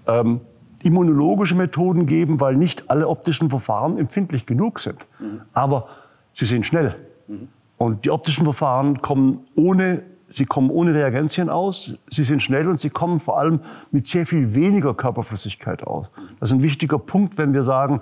ähm, 0.06 0.40
immunologische 0.82 1.54
Methoden 1.54 2.06
geben, 2.06 2.40
weil 2.40 2.56
nicht 2.56 2.90
alle 2.90 3.08
optischen 3.08 3.50
Verfahren 3.50 3.98
empfindlich 3.98 4.46
genug 4.46 4.80
sind. 4.80 4.98
Mhm. 5.18 5.40
Aber 5.52 5.88
sie 6.34 6.44
sind 6.44 6.66
schnell. 6.66 6.94
Mhm. 7.26 7.48
Und 7.78 8.04
die 8.04 8.10
optischen 8.10 8.44
Verfahren 8.44 9.00
kommen 9.00 9.46
ohne, 9.56 10.02
sie 10.30 10.44
kommen 10.44 10.70
ohne 10.70 10.94
Reagenzien 10.94 11.48
aus, 11.48 11.98
sie 12.10 12.24
sind 12.24 12.42
schnell 12.42 12.68
und 12.68 12.80
sie 12.80 12.90
kommen 12.90 13.18
vor 13.18 13.38
allem 13.38 13.60
mit 13.90 14.06
sehr 14.06 14.26
viel 14.26 14.54
weniger 14.54 14.94
Körperflüssigkeit 14.94 15.86
aus. 15.86 16.06
Das 16.38 16.50
ist 16.50 16.56
ein 16.56 16.62
wichtiger 16.62 16.98
Punkt, 16.98 17.38
wenn 17.38 17.52
wir 17.52 17.64
sagen, 17.64 18.00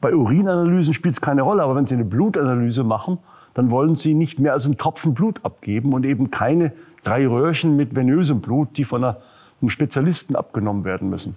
bei 0.00 0.14
Urinanalysen 0.14 0.92
spielt 0.92 1.14
es 1.14 1.20
keine 1.20 1.42
Rolle, 1.42 1.62
aber 1.62 1.76
wenn 1.76 1.86
Sie 1.86 1.94
eine 1.94 2.04
Blutanalyse 2.04 2.84
machen, 2.84 3.18
dann 3.54 3.70
wollen 3.70 3.96
Sie 3.96 4.14
nicht 4.14 4.38
mehr 4.38 4.52
als 4.52 4.64
einen 4.64 4.76
Tropfen 4.76 5.14
Blut 5.14 5.40
abgeben 5.44 5.92
und 5.92 6.04
eben 6.04 6.30
keine 6.30 6.72
drei 7.04 7.26
Röhrchen 7.26 7.76
mit 7.76 7.94
venösem 7.94 8.40
Blut, 8.40 8.76
die 8.76 8.84
von 8.84 9.04
einem 9.04 9.68
Spezialisten 9.68 10.36
abgenommen 10.36 10.84
werden 10.84 11.10
müssen. 11.10 11.36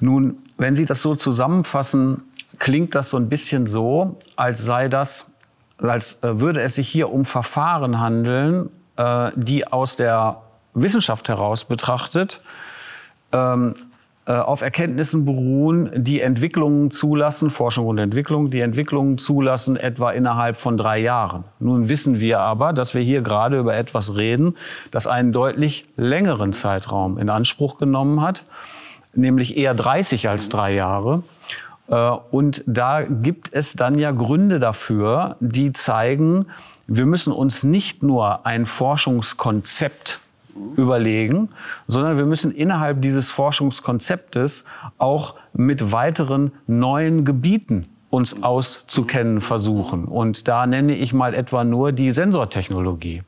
Nun, 0.00 0.38
wenn 0.56 0.74
Sie 0.74 0.86
das 0.86 1.02
so 1.02 1.14
zusammenfassen, 1.14 2.22
klingt 2.58 2.94
das 2.94 3.10
so 3.10 3.16
ein 3.16 3.28
bisschen 3.28 3.66
so, 3.66 4.18
als 4.36 4.64
sei 4.64 4.88
das, 4.88 5.30
als 5.78 6.22
äh, 6.22 6.40
würde 6.40 6.60
es 6.60 6.74
sich 6.74 6.88
hier 6.88 7.10
um 7.10 7.24
Verfahren 7.24 8.00
handeln, 8.00 8.70
äh, 8.96 9.30
die 9.36 9.66
aus 9.66 9.96
der 9.96 10.42
Wissenschaft 10.74 11.28
heraus 11.28 11.64
betrachtet 11.64 12.42
ähm, 13.32 13.74
äh, 13.74 13.89
auf 14.32 14.62
Erkenntnissen 14.62 15.24
beruhen, 15.24 15.90
die 15.94 16.20
Entwicklungen 16.20 16.90
zulassen, 16.90 17.50
Forschung 17.50 17.86
und 17.86 17.98
Entwicklung, 17.98 18.50
die 18.50 18.60
Entwicklungen 18.60 19.18
zulassen 19.18 19.76
etwa 19.76 20.12
innerhalb 20.12 20.58
von 20.58 20.76
drei 20.76 20.98
Jahren. 20.98 21.44
Nun 21.58 21.88
wissen 21.88 22.20
wir 22.20 22.40
aber, 22.40 22.72
dass 22.72 22.94
wir 22.94 23.02
hier 23.02 23.22
gerade 23.22 23.58
über 23.58 23.74
etwas 23.74 24.16
reden, 24.16 24.56
das 24.90 25.06
einen 25.06 25.32
deutlich 25.32 25.86
längeren 25.96 26.52
Zeitraum 26.52 27.18
in 27.18 27.28
Anspruch 27.28 27.78
genommen 27.78 28.20
hat, 28.20 28.44
nämlich 29.14 29.56
eher 29.56 29.74
30 29.74 30.28
als 30.28 30.48
drei 30.48 30.74
Jahre. 30.74 31.22
Äh, 31.88 32.10
und 32.30 32.62
da 32.66 33.02
gibt 33.02 33.52
es 33.52 33.74
dann 33.74 33.98
ja 33.98 34.12
Gründe 34.12 34.60
dafür, 34.60 35.36
die 35.40 35.72
zeigen, 35.72 36.46
wir 36.86 37.06
müssen 37.06 37.32
uns 37.32 37.62
nicht 37.62 38.02
nur 38.02 38.46
ein 38.46 38.66
Forschungskonzept 38.66 40.20
überlegen, 40.76 41.50
sondern 41.86 42.16
wir 42.16 42.26
müssen 42.26 42.52
innerhalb 42.52 43.02
dieses 43.02 43.30
Forschungskonzeptes 43.30 44.64
auch 44.98 45.34
mit 45.52 45.92
weiteren 45.92 46.52
neuen 46.66 47.24
Gebieten 47.24 47.86
uns 48.10 48.42
auszukennen 48.42 49.40
versuchen. 49.40 50.04
Und 50.04 50.48
da 50.48 50.66
nenne 50.66 50.96
ich 50.96 51.12
mal 51.12 51.32
etwa 51.32 51.62
nur 51.62 51.92
die 51.92 52.10
Sensortechnologie. 52.10 53.22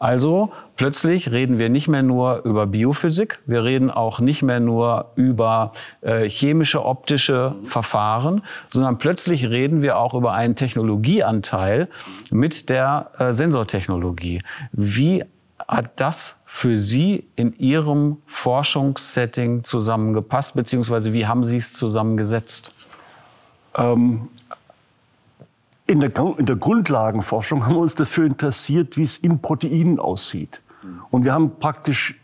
Also 0.00 0.52
plötzlich 0.76 1.30
reden 1.30 1.60
wir 1.60 1.68
nicht 1.68 1.86
mehr 1.86 2.02
nur 2.02 2.44
über 2.44 2.66
Biophysik, 2.66 3.38
wir 3.46 3.62
reden 3.62 3.90
auch 3.90 4.18
nicht 4.18 4.42
mehr 4.42 4.58
nur 4.58 5.12
über 5.14 5.72
äh, 6.02 6.28
chemische, 6.28 6.84
optische 6.84 7.54
Verfahren, 7.64 8.42
sondern 8.70 8.98
plötzlich 8.98 9.48
reden 9.48 9.82
wir 9.82 9.98
auch 9.98 10.14
über 10.14 10.32
einen 10.32 10.56
Technologieanteil 10.56 11.88
mit 12.30 12.68
der 12.68 13.12
äh, 13.18 13.32
Sensortechnologie. 13.32 14.42
Wie 14.72 15.24
hat 15.58 16.00
das 16.00 16.38
für 16.44 16.76
Sie 16.76 17.26
in 17.36 17.56
Ihrem 17.58 18.18
Forschungssetting 18.26 19.64
zusammengepasst, 19.64 20.54
beziehungsweise 20.54 21.12
wie 21.12 21.26
haben 21.26 21.44
Sie 21.44 21.58
es 21.58 21.72
zusammengesetzt? 21.72 22.74
Ähm, 23.76 24.28
in, 25.86 26.00
der, 26.00 26.12
in 26.38 26.46
der 26.46 26.56
Grundlagenforschung 26.56 27.64
haben 27.64 27.74
wir 27.74 27.80
uns 27.80 27.94
dafür 27.94 28.26
interessiert, 28.26 28.96
wie 28.96 29.02
es 29.02 29.16
in 29.16 29.40
Proteinen 29.40 29.98
aussieht. 29.98 30.60
Und 31.10 31.24
wir 31.24 31.32
haben 31.32 31.58
praktisch 31.58 32.14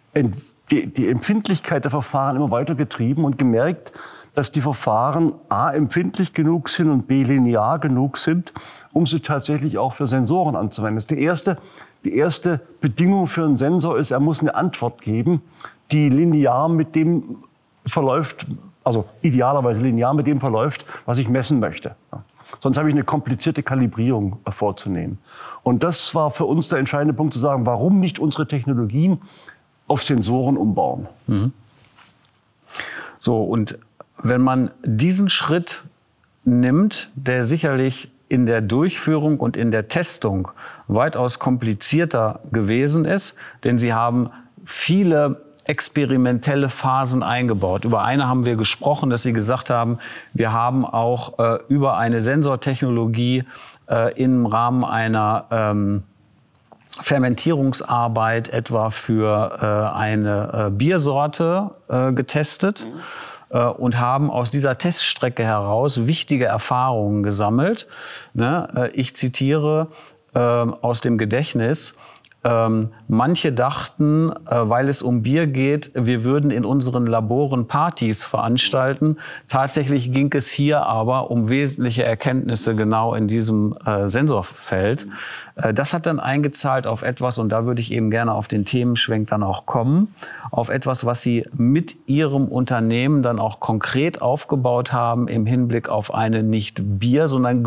die, 0.70 0.86
die 0.86 1.08
Empfindlichkeit 1.08 1.84
der 1.84 1.90
Verfahren 1.90 2.36
immer 2.36 2.50
weiter 2.50 2.74
getrieben 2.74 3.24
und 3.24 3.38
gemerkt, 3.38 3.92
dass 4.34 4.52
die 4.52 4.60
Verfahren 4.60 5.34
A 5.48 5.72
empfindlich 5.72 6.32
genug 6.32 6.68
sind 6.68 6.88
und 6.88 7.08
B 7.08 7.24
linear 7.24 7.78
genug 7.78 8.16
sind, 8.16 8.52
um 8.92 9.06
sie 9.06 9.20
tatsächlich 9.20 9.76
auch 9.78 9.94
für 9.94 10.06
Sensoren 10.06 10.56
anzuwenden. 10.56 10.96
Das 10.96 11.04
ist 11.04 11.10
die 11.10 11.22
erste 11.22 11.58
die 12.04 12.14
erste 12.14 12.60
Bedingung 12.80 13.26
für 13.26 13.44
einen 13.44 13.56
Sensor 13.56 13.98
ist, 13.98 14.10
er 14.10 14.20
muss 14.20 14.40
eine 14.40 14.54
Antwort 14.54 15.02
geben, 15.02 15.42
die 15.92 16.08
linear 16.08 16.68
mit 16.68 16.94
dem 16.94 17.44
verläuft, 17.86 18.46
also 18.84 19.06
idealerweise 19.22 19.80
linear 19.80 20.14
mit 20.14 20.26
dem 20.26 20.40
verläuft, 20.40 20.84
was 21.06 21.18
ich 21.18 21.28
messen 21.28 21.60
möchte. 21.60 21.96
Sonst 22.60 22.78
habe 22.78 22.88
ich 22.88 22.94
eine 22.94 23.04
komplizierte 23.04 23.62
Kalibrierung 23.62 24.38
vorzunehmen. 24.48 25.18
Und 25.62 25.84
das 25.84 26.14
war 26.14 26.30
für 26.30 26.46
uns 26.46 26.68
der 26.68 26.78
entscheidende 26.78 27.14
Punkt 27.14 27.34
zu 27.34 27.38
sagen, 27.38 27.66
warum 27.66 28.00
nicht 28.00 28.18
unsere 28.18 28.46
Technologien 28.48 29.20
auf 29.86 30.02
Sensoren 30.02 30.56
umbauen. 30.56 31.06
Mhm. 31.26 31.52
So, 33.18 33.42
und 33.42 33.78
wenn 34.22 34.40
man 34.40 34.70
diesen 34.84 35.28
Schritt 35.28 35.82
nimmt, 36.44 37.10
der 37.14 37.44
sicherlich 37.44 38.10
in 38.30 38.46
der 38.46 38.60
Durchführung 38.60 39.40
und 39.40 39.56
in 39.56 39.72
der 39.72 39.88
Testung 39.88 40.48
weitaus 40.86 41.40
komplizierter 41.40 42.40
gewesen 42.52 43.04
ist, 43.04 43.34
denn 43.64 43.78
sie 43.78 43.92
haben 43.92 44.30
viele 44.64 45.42
experimentelle 45.64 46.68
Phasen 46.68 47.24
eingebaut. 47.24 47.84
Über 47.84 48.02
eine 48.02 48.28
haben 48.28 48.46
wir 48.46 48.56
gesprochen, 48.56 49.10
dass 49.10 49.24
Sie 49.24 49.32
gesagt 49.32 49.68
haben, 49.68 49.98
wir 50.32 50.52
haben 50.52 50.86
auch 50.86 51.38
äh, 51.38 51.58
über 51.68 51.96
eine 51.96 52.20
Sensortechnologie 52.20 53.44
äh, 53.88 54.14
im 54.14 54.46
Rahmen 54.46 54.84
einer 54.84 55.46
ähm, 55.50 56.02
Fermentierungsarbeit 57.00 58.48
etwa 58.48 58.90
für 58.90 59.58
äh, 59.94 59.96
eine 59.96 60.66
äh, 60.68 60.70
Biersorte 60.70 61.70
äh, 61.88 62.12
getestet. 62.12 62.86
Mhm 62.86 63.00
und 63.58 63.98
haben 63.98 64.30
aus 64.30 64.50
dieser 64.50 64.78
Teststrecke 64.78 65.44
heraus 65.44 66.06
wichtige 66.06 66.46
Erfahrungen 66.46 67.22
gesammelt. 67.22 67.88
Ne? 68.32 68.68
Äh, 68.74 68.90
ich 68.92 69.16
zitiere 69.16 69.88
ähm, 70.34 70.74
aus 70.80 71.00
dem 71.00 71.18
Gedächtnis, 71.18 71.96
ähm, 72.42 72.88
manche 73.06 73.52
dachten, 73.52 74.30
äh, 74.30 74.34
weil 74.50 74.88
es 74.88 75.02
um 75.02 75.22
Bier 75.22 75.46
geht, 75.46 75.92
wir 75.94 76.24
würden 76.24 76.50
in 76.50 76.64
unseren 76.64 77.06
Laboren 77.06 77.66
Partys 77.66 78.24
veranstalten. 78.24 79.18
Tatsächlich 79.48 80.10
ging 80.10 80.32
es 80.34 80.50
hier 80.50 80.86
aber 80.86 81.30
um 81.30 81.50
wesentliche 81.50 82.02
Erkenntnisse 82.02 82.74
genau 82.74 83.14
in 83.14 83.28
diesem 83.28 83.76
äh, 83.84 84.08
Sensorfeld. 84.08 85.06
Äh, 85.56 85.74
das 85.74 85.92
hat 85.92 86.06
dann 86.06 86.18
eingezahlt 86.18 86.86
auf 86.86 87.02
etwas, 87.02 87.38
und 87.38 87.50
da 87.50 87.66
würde 87.66 87.82
ich 87.82 87.92
eben 87.92 88.10
gerne 88.10 88.32
auf 88.32 88.48
den 88.48 88.64
Themenschwenk 88.64 89.28
dann 89.28 89.42
auch 89.42 89.66
kommen, 89.66 90.14
auf 90.50 90.70
etwas, 90.70 91.04
was 91.04 91.22
Sie 91.22 91.46
mit 91.52 91.94
Ihrem 92.08 92.48
Unternehmen 92.48 93.22
dann 93.22 93.38
auch 93.38 93.60
konkret 93.60 94.22
aufgebaut 94.22 94.92
haben 94.92 95.28
im 95.28 95.44
Hinblick 95.44 95.90
auf 95.90 96.14
eine 96.14 96.42
nicht 96.42 96.80
Bier, 96.98 97.28
sondern 97.28 97.62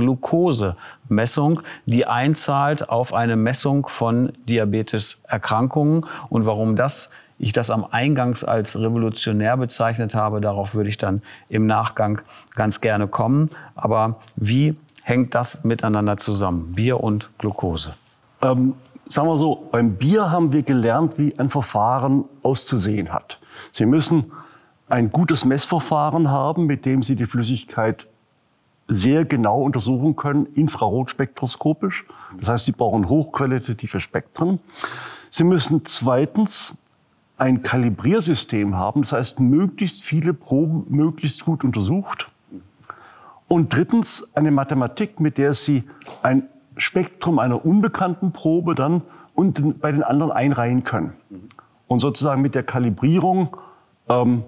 Glukosemessung, 1.13 1.61
die 1.85 2.05
einzahlt 2.05 2.89
auf 2.89 3.13
eine 3.13 3.35
Messung 3.35 3.87
von 3.87 4.33
Diabetes 4.47 5.21
Diabeteserkrankungen. 5.21 6.05
Und 6.29 6.45
warum 6.45 6.75
das 6.75 7.09
ich 7.39 7.51
das 7.51 7.69
am 7.69 7.85
Eingangs 7.89 8.43
als 8.43 8.79
revolutionär 8.79 9.57
bezeichnet 9.57 10.15
habe, 10.15 10.39
darauf 10.39 10.75
würde 10.75 10.89
ich 10.89 10.97
dann 10.97 11.21
im 11.49 11.65
Nachgang 11.65 12.21
ganz 12.55 12.79
gerne 12.81 13.07
kommen. 13.07 13.49
Aber 13.75 14.19
wie 14.35 14.75
hängt 15.01 15.35
das 15.35 15.63
miteinander 15.63 16.17
zusammen, 16.17 16.73
Bier 16.73 17.01
und 17.01 17.29
Glucose? 17.37 17.95
Ähm, 18.41 18.75
sagen 19.09 19.27
wir 19.27 19.37
so, 19.37 19.67
beim 19.71 19.95
Bier 19.95 20.31
haben 20.31 20.53
wir 20.53 20.63
gelernt, 20.63 21.17
wie 21.17 21.37
ein 21.37 21.49
Verfahren 21.49 22.25
auszusehen 22.43 23.11
hat. 23.11 23.39
Sie 23.71 23.85
müssen 23.85 24.31
ein 24.87 25.11
gutes 25.11 25.43
Messverfahren 25.43 26.29
haben, 26.29 26.65
mit 26.65 26.85
dem 26.85 27.03
Sie 27.03 27.15
die 27.15 27.25
Flüssigkeit 27.25 28.07
sehr 28.87 29.25
genau 29.25 29.61
untersuchen 29.61 30.15
können, 30.15 30.45
infrarotspektroskopisch. 30.55 32.05
Das 32.39 32.49
heißt, 32.49 32.65
Sie 32.65 32.71
brauchen 32.71 33.09
hochqualitative 33.09 33.99
Spektren. 33.99 34.59
Sie 35.29 35.43
müssen 35.43 35.85
zweitens 35.85 36.75
ein 37.37 37.63
Kalibriersystem 37.63 38.75
haben, 38.75 39.01
das 39.01 39.11
heißt 39.11 39.39
möglichst 39.39 40.03
viele 40.03 40.33
Proben 40.33 40.85
möglichst 40.89 41.43
gut 41.45 41.63
untersucht. 41.63 42.29
Und 43.47 43.73
drittens 43.75 44.35
eine 44.35 44.51
Mathematik, 44.51 45.19
mit 45.19 45.37
der 45.37 45.53
Sie 45.53 45.83
ein 46.21 46.47
Spektrum 46.77 47.39
einer 47.39 47.65
unbekannten 47.65 48.31
Probe 48.31 48.75
dann 48.75 49.01
und 49.35 49.79
bei 49.81 49.91
den 49.91 50.03
anderen 50.03 50.31
einreihen 50.31 50.83
können. 50.83 51.13
Und 51.87 51.99
sozusagen 51.99 52.41
mit 52.41 52.55
der 52.55 52.63
Kalibrierung 52.63 53.57
ähm, 54.09 54.43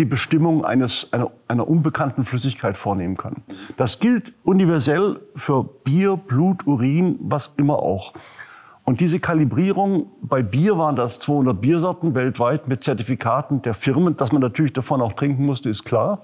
die 0.00 0.04
Bestimmung 0.06 0.64
eines, 0.64 1.12
einer, 1.12 1.30
einer 1.46 1.68
unbekannten 1.68 2.24
Flüssigkeit 2.24 2.76
vornehmen 2.76 3.16
können. 3.16 3.42
Das 3.76 4.00
gilt 4.00 4.32
universell 4.42 5.20
für 5.36 5.62
Bier, 5.62 6.16
Blut, 6.16 6.66
Urin, 6.66 7.18
was 7.20 7.52
immer 7.58 7.78
auch. 7.78 8.14
Und 8.84 9.00
diese 9.00 9.20
Kalibrierung, 9.20 10.10
bei 10.22 10.42
Bier 10.42 10.78
waren 10.78 10.96
das 10.96 11.20
200 11.20 11.60
Biersorten 11.60 12.14
weltweit 12.14 12.66
mit 12.66 12.82
Zertifikaten 12.82 13.62
der 13.62 13.74
Firmen, 13.74 14.16
dass 14.16 14.32
man 14.32 14.40
natürlich 14.40 14.72
davon 14.72 15.02
auch 15.02 15.12
trinken 15.12 15.44
musste, 15.44 15.68
ist 15.68 15.84
klar. 15.84 16.22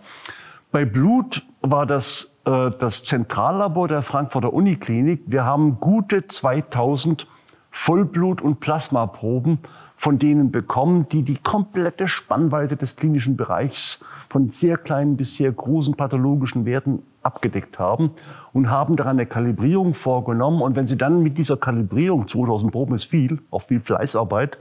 Bei 0.72 0.84
Blut 0.84 1.46
war 1.60 1.86
das 1.86 2.36
äh, 2.46 2.70
das 2.78 3.04
Zentrallabor 3.04 3.88
der 3.88 4.02
Frankfurter 4.02 4.52
Uniklinik. 4.52 5.22
Wir 5.26 5.44
haben 5.44 5.78
gute 5.80 6.26
2000 6.26 7.26
Vollblut- 7.70 8.40
und 8.40 8.60
Plasmaproben 8.60 9.58
von 9.96 10.18
denen 10.18 10.50
bekommen, 10.50 11.08
die 11.08 11.22
die 11.22 11.38
komplette 11.38 12.06
Spannweite 12.06 12.76
des 12.76 12.96
klinischen 12.96 13.36
Bereichs 13.36 14.04
von 14.28 14.50
sehr 14.50 14.76
kleinen 14.76 15.16
bis 15.16 15.36
sehr 15.36 15.50
großen 15.50 15.94
pathologischen 15.94 16.66
Werten 16.66 17.02
abgedeckt 17.22 17.78
haben 17.78 18.10
und 18.52 18.70
haben 18.70 18.96
daran 18.96 19.16
eine 19.16 19.26
Kalibrierung 19.26 19.94
vorgenommen. 19.94 20.62
Und 20.62 20.76
wenn 20.76 20.86
Sie 20.86 20.96
dann 20.96 21.22
mit 21.22 21.38
dieser 21.38 21.56
Kalibrierung, 21.56 22.28
2000 22.28 22.70
Proben 22.70 22.94
ist 22.94 23.06
viel, 23.06 23.40
auch 23.50 23.62
viel 23.62 23.80
Fleißarbeit, 23.80 24.58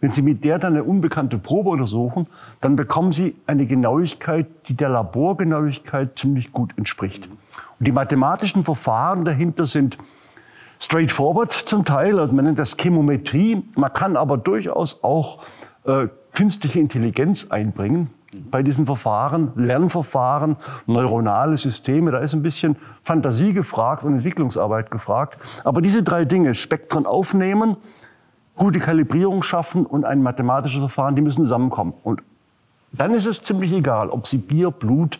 wenn 0.00 0.10
Sie 0.10 0.22
mit 0.22 0.44
der 0.44 0.58
dann 0.58 0.74
eine 0.74 0.84
unbekannte 0.84 1.38
Probe 1.38 1.70
untersuchen, 1.70 2.26
dann 2.60 2.76
bekommen 2.76 3.12
Sie 3.12 3.34
eine 3.46 3.66
Genauigkeit, 3.66 4.46
die 4.68 4.74
der 4.74 4.90
Laborgenauigkeit 4.90 6.18
ziemlich 6.18 6.52
gut 6.52 6.72
entspricht. 6.76 7.28
Und 7.78 7.88
die 7.88 7.92
mathematischen 7.92 8.64
Verfahren 8.64 9.24
dahinter 9.24 9.66
sind 9.66 9.96
straightforward 10.80 11.52
zum 11.52 11.84
Teil, 11.84 12.18
also 12.18 12.34
man 12.34 12.44
nennt 12.44 12.58
das 12.58 12.76
Chemometrie. 12.76 13.62
Man 13.76 13.92
kann 13.92 14.16
aber 14.16 14.36
durchaus 14.36 15.02
auch 15.02 15.42
äh, 15.84 16.08
künstliche 16.32 16.80
Intelligenz 16.80 17.50
einbringen 17.50 18.10
bei 18.50 18.62
diesen 18.62 18.86
Verfahren, 18.86 19.52
Lernverfahren, 19.56 20.56
neuronale 20.86 21.56
Systeme. 21.56 22.10
Da 22.10 22.18
ist 22.18 22.34
ein 22.34 22.42
bisschen 22.42 22.76
Fantasie 23.02 23.52
gefragt 23.52 24.04
und 24.04 24.14
Entwicklungsarbeit 24.14 24.90
gefragt. 24.90 25.38
Aber 25.64 25.80
diese 25.80 26.02
drei 26.02 26.24
Dinge, 26.24 26.54
Spektren 26.54 27.06
aufnehmen, 27.06 27.76
gute 28.56 28.78
Kalibrierung 28.78 29.42
schaffen 29.42 29.86
und 29.86 30.04
ein 30.04 30.22
mathematisches 30.22 30.78
Verfahren, 30.78 31.14
die 31.16 31.22
müssen 31.22 31.44
zusammenkommen. 31.44 31.94
Und 32.02 32.22
dann 32.92 33.14
ist 33.14 33.26
es 33.26 33.42
ziemlich 33.42 33.72
egal, 33.72 34.10
ob 34.10 34.26
Sie 34.26 34.38
Bier, 34.38 34.70
Blut, 34.70 35.18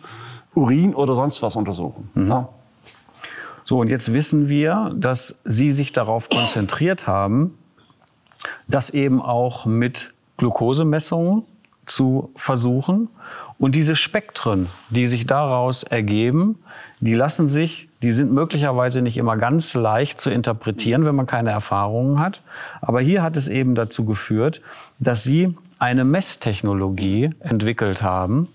Urin 0.55 0.95
oder 0.95 1.15
sonst 1.15 1.41
was 1.43 1.55
untersuchen. 1.55 2.09
Mhm. 2.15 2.27
Ja. 2.27 2.49
So, 3.67 3.81
und 3.81 3.89
jetzt 3.89 4.13
wissen 4.13 4.47
wir, 4.47 4.93
dass 4.95 5.41
Sie 5.43 5.73
sich 5.73 5.91
darauf 5.91 6.29
konzentriert 6.29 7.05
haben, 7.05 7.57
das 8.69 8.91
eben 8.91 9.21
auch 9.21 9.65
mit 9.65 10.13
Glukosemessungen 10.37 11.43
zu 11.85 12.31
versuchen. 12.37 13.09
Und 13.59 13.75
diese 13.75 13.97
Spektren, 13.97 14.67
die 14.89 15.05
sich 15.05 15.27
daraus 15.27 15.83
ergeben, 15.83 16.59
die 17.01 17.13
lassen 17.13 17.49
sich, 17.49 17.89
die 18.01 18.13
sind 18.13 18.31
möglicherweise 18.31 19.01
nicht 19.01 19.17
immer 19.17 19.35
ganz 19.35 19.73
leicht 19.73 20.21
zu 20.21 20.29
interpretieren, 20.29 21.03
wenn 21.03 21.15
man 21.15 21.25
keine 21.25 21.51
Erfahrungen 21.51 22.21
hat. 22.21 22.43
Aber 22.79 23.01
hier 23.01 23.21
hat 23.21 23.35
es 23.35 23.49
eben 23.49 23.75
dazu 23.75 24.05
geführt, 24.05 24.61
dass 24.99 25.25
sie 25.25 25.57
eine 25.77 26.05
Messtechnologie 26.05 27.31
entwickelt 27.41 28.01
haben, 28.01 28.47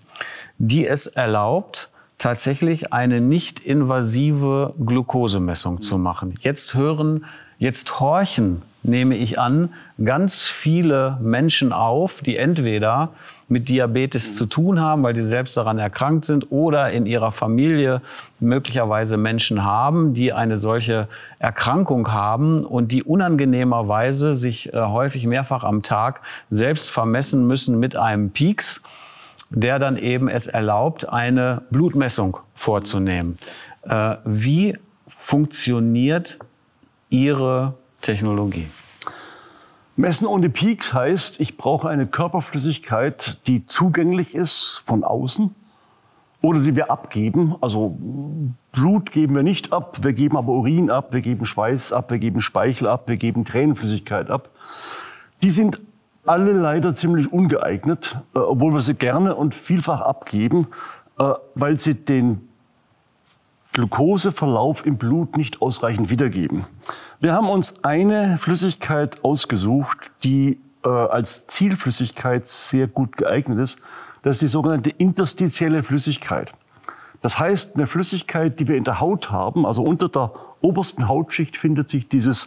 die 0.57 0.87
es 0.87 1.05
erlaubt, 1.05 1.91
tatsächlich 2.23 2.93
eine 2.93 3.19
nicht 3.19 3.59
invasive 3.59 4.73
Glukosemessung 4.79 5.81
zu 5.81 5.97
machen. 5.97 6.35
Jetzt 6.39 6.73
hören, 6.73 7.25
jetzt 7.59 7.99
horchen 7.99 8.61
nehme 8.81 9.17
ich 9.17 9.39
an, 9.39 9.73
ganz 10.03 10.43
viele 10.43 11.17
Menschen 11.21 11.73
auf, 11.73 12.21
die 12.21 12.37
entweder 12.37 13.09
mit 13.49 13.67
Diabetes 13.67 14.37
zu 14.37 14.45
tun 14.45 14.79
haben, 14.79 15.03
weil 15.03 15.15
sie 15.17 15.23
selbst 15.23 15.57
daran 15.57 15.79
erkrankt 15.79 16.23
sind 16.23 16.49
oder 16.49 16.91
in 16.91 17.05
ihrer 17.05 17.33
Familie 17.33 18.01
möglicherweise 18.39 19.17
Menschen 19.17 19.65
haben, 19.65 20.13
die 20.13 20.31
eine 20.31 20.57
solche 20.57 21.09
Erkrankung 21.39 22.13
haben 22.13 22.65
und 22.65 22.93
die 22.93 23.03
unangenehmerweise 23.03 24.33
sich 24.33 24.73
äh, 24.73 24.77
häufig 24.77 25.27
mehrfach 25.27 25.65
am 25.65 25.81
Tag 25.81 26.21
selbst 26.49 26.89
vermessen 26.89 27.47
müssen 27.47 27.79
mit 27.79 27.97
einem 27.97 28.29
Peaks, 28.29 28.81
der 29.53 29.79
dann 29.79 29.97
eben 29.97 30.27
es 30.27 30.47
erlaubt, 30.47 31.07
eine 31.09 31.61
Blutmessung 31.69 32.39
vorzunehmen. 32.55 33.37
Äh, 33.83 34.15
wie 34.25 34.77
funktioniert 35.07 36.39
Ihre 37.09 37.75
Technologie? 38.01 38.67
Messen 39.95 40.25
ohne 40.25 40.49
Peaks 40.49 40.91
heißt, 40.91 41.39
ich 41.39 41.55
brauche 41.55 41.87
eine 41.87 42.07
Körperflüssigkeit, 42.07 43.37
die 43.45 43.67
zugänglich 43.67 44.33
ist 44.33 44.81
von 44.85 45.03
außen 45.03 45.53
oder 46.41 46.59
die 46.59 46.75
wir 46.75 46.89
abgeben. 46.89 47.55
Also 47.61 47.95
Blut 48.71 49.11
geben 49.11 49.35
wir 49.35 49.43
nicht 49.43 49.71
ab, 49.71 49.99
wir 50.01 50.13
geben 50.13 50.35
aber 50.35 50.51
Urin 50.51 50.89
ab, 50.89 51.13
wir 51.13 51.21
geben 51.21 51.45
Schweiß 51.45 51.93
ab, 51.93 52.09
wir 52.09 52.17
geben 52.17 52.41
Speichel 52.41 52.87
ab, 52.87 53.07
wir 53.07 53.17
geben 53.17 53.45
Tränenflüssigkeit 53.45 54.31
ab. 54.31 54.49
Die 55.43 55.51
sind 55.51 55.79
alle 56.25 56.53
leider 56.53 56.93
ziemlich 56.95 57.31
ungeeignet, 57.31 58.17
äh, 58.35 58.39
obwohl 58.39 58.73
wir 58.73 58.81
sie 58.81 58.95
gerne 58.95 59.35
und 59.35 59.55
vielfach 59.55 60.01
abgeben, 60.01 60.67
äh, 61.19 61.33
weil 61.55 61.79
sie 61.79 61.95
den 61.95 62.47
Glukoseverlauf 63.73 64.85
im 64.85 64.97
Blut 64.97 65.35
nicht 65.35 65.61
ausreichend 65.61 66.09
wiedergeben. 66.09 66.65
Wir 67.19 67.33
haben 67.33 67.49
uns 67.49 67.83
eine 67.83 68.37
Flüssigkeit 68.37 69.23
ausgesucht, 69.23 70.11
die 70.23 70.59
äh, 70.85 70.89
als 70.89 71.47
Zielflüssigkeit 71.47 72.45
sehr 72.45 72.87
gut 72.87 73.17
geeignet 73.17 73.59
ist. 73.59 73.79
Das 74.21 74.35
ist 74.35 74.41
die 74.41 74.47
sogenannte 74.47 74.91
interstitielle 74.91 75.83
Flüssigkeit. 75.83 76.53
Das 77.21 77.39
heißt, 77.39 77.75
eine 77.75 77.87
Flüssigkeit, 77.87 78.59
die 78.59 78.67
wir 78.67 78.75
in 78.75 78.83
der 78.83 78.99
Haut 78.99 79.31
haben, 79.31 79.65
also 79.65 79.81
unter 79.81 80.09
der 80.09 80.31
obersten 80.61 81.07
Hautschicht 81.07 81.57
findet 81.57 81.89
sich 81.89 82.09
dieses, 82.09 82.45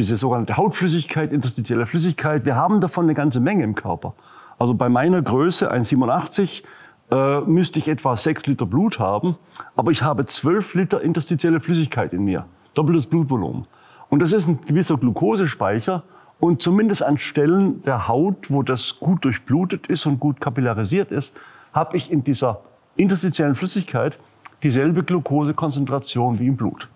diese 0.00 0.16
sogenannte 0.16 0.56
Hautflüssigkeit, 0.56 1.30
interstitielle 1.30 1.84
Flüssigkeit. 1.84 2.46
Wir 2.46 2.56
haben 2.56 2.80
davon 2.80 3.04
eine 3.04 3.12
ganze 3.12 3.38
Menge 3.38 3.64
im 3.64 3.74
Körper. 3.74 4.14
Also 4.58 4.72
bei 4.72 4.88
meiner 4.88 5.20
Größe, 5.20 5.70
1,87, 5.70 6.62
äh, 7.10 7.40
müsste 7.42 7.78
ich 7.78 7.86
etwa 7.86 8.16
sechs 8.16 8.46
Liter 8.46 8.64
Blut 8.64 8.98
haben, 8.98 9.36
aber 9.76 9.90
ich 9.90 10.02
habe 10.02 10.24
zwölf 10.24 10.72
Liter 10.72 11.02
interstitielle 11.02 11.60
Flüssigkeit 11.60 12.14
in 12.14 12.24
mir, 12.24 12.46
doppeltes 12.72 13.08
Blutvolumen. 13.08 13.66
Und 14.08 14.22
das 14.22 14.32
ist 14.32 14.48
ein 14.48 14.60
gewisser 14.64 14.96
Glukosespeicher. 14.96 16.02
Und 16.38 16.62
zumindest 16.62 17.02
an 17.02 17.18
Stellen 17.18 17.82
der 17.82 18.08
Haut, 18.08 18.50
wo 18.50 18.62
das 18.62 19.00
gut 19.00 19.26
durchblutet 19.26 19.88
ist 19.88 20.06
und 20.06 20.18
gut 20.18 20.40
kapillarisiert 20.40 21.12
ist, 21.12 21.36
habe 21.74 21.98
ich 21.98 22.10
in 22.10 22.24
dieser 22.24 22.62
interstitiellen 22.96 23.54
Flüssigkeit 23.54 24.18
dieselbe 24.62 25.02
Glukosekonzentration 25.02 26.38
wie 26.38 26.46
im 26.46 26.56
Blut. 26.56 26.88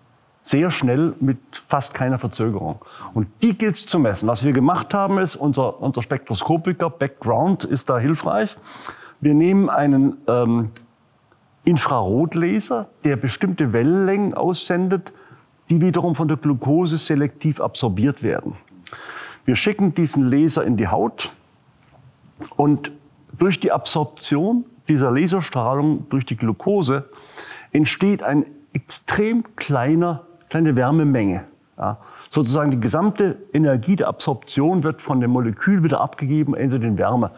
Sehr 0.45 0.69
schnell 0.69 1.15
mit 1.19 1.39
fast 1.67 1.95
keiner 1.95 2.19
Verzögerung. 2.19 2.77
Und 3.15 3.27
die 3.41 3.57
gilt 3.57 3.77
es 3.77 3.87
zu 3.87 3.97
messen. 3.97 4.27
Was 4.27 4.43
wir 4.43 4.53
gemacht 4.53 4.93
haben, 4.93 5.17
ist, 5.17 5.35
unser, 5.35 5.81
unser 5.81 6.03
Spektroskopiker 6.03 6.91
Background 6.91 7.63
ist 7.63 7.89
da 7.89 7.97
hilfreich. 7.97 8.55
Wir 9.21 9.33
nehmen 9.33 9.71
einen 9.71 10.17
ähm, 10.27 10.69
Infrarotlaser, 11.63 12.89
der 13.03 13.15
bestimmte 13.15 13.73
Wellenlängen 13.73 14.35
aussendet, 14.35 15.11
die 15.71 15.81
wiederum 15.81 16.13
von 16.13 16.27
der 16.27 16.37
Glucose 16.37 16.99
selektiv 16.99 17.59
absorbiert 17.59 18.21
werden. 18.21 18.53
Wir 19.45 19.55
schicken 19.55 19.95
diesen 19.95 20.29
Laser 20.29 20.63
in 20.63 20.77
die 20.77 20.89
Haut 20.89 21.33
und 22.55 22.91
durch 23.39 23.59
die 23.59 23.71
Absorption 23.71 24.65
dieser 24.87 25.09
Laserstrahlung 25.09 26.07
durch 26.09 26.27
die 26.27 26.37
Glucose 26.37 27.09
entsteht 27.71 28.21
ein 28.21 28.45
extrem 28.73 29.55
kleiner, 29.55 30.27
kleine 30.49 30.75
Wärmemenge. 30.75 31.45
Ja, 31.77 31.97
sozusagen 32.29 32.71
die 32.71 32.79
gesamte 32.79 33.37
Energie 33.51 33.97
der 33.97 34.07
Absorption 34.07 34.83
wird 34.83 35.01
von 35.01 35.19
dem 35.19 35.31
Molekül 35.31 35.83
wieder 35.83 35.99
abgegeben, 35.99 36.55
in 36.55 36.97
Wärme. 36.97 37.31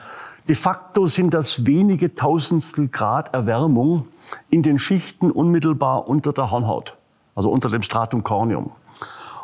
De 0.48 0.56
facto 0.56 1.08
sind 1.08 1.34
das 1.34 1.66
wenige 1.66 2.16
Tausendstel 2.16 2.88
Grad 2.88 3.34
Erwärmung 3.34 4.06
in 4.50 4.64
den 4.64 4.80
Schichten 4.80 5.32
unmittelbar 5.32 6.08
unter 6.08 6.32
der 6.34 6.52
Hornhaut, 6.52 6.96
also 7.36 7.50
unter 7.50 7.70
dem 7.70 7.82
Stratum 7.82 8.24
corneum. 8.24 8.72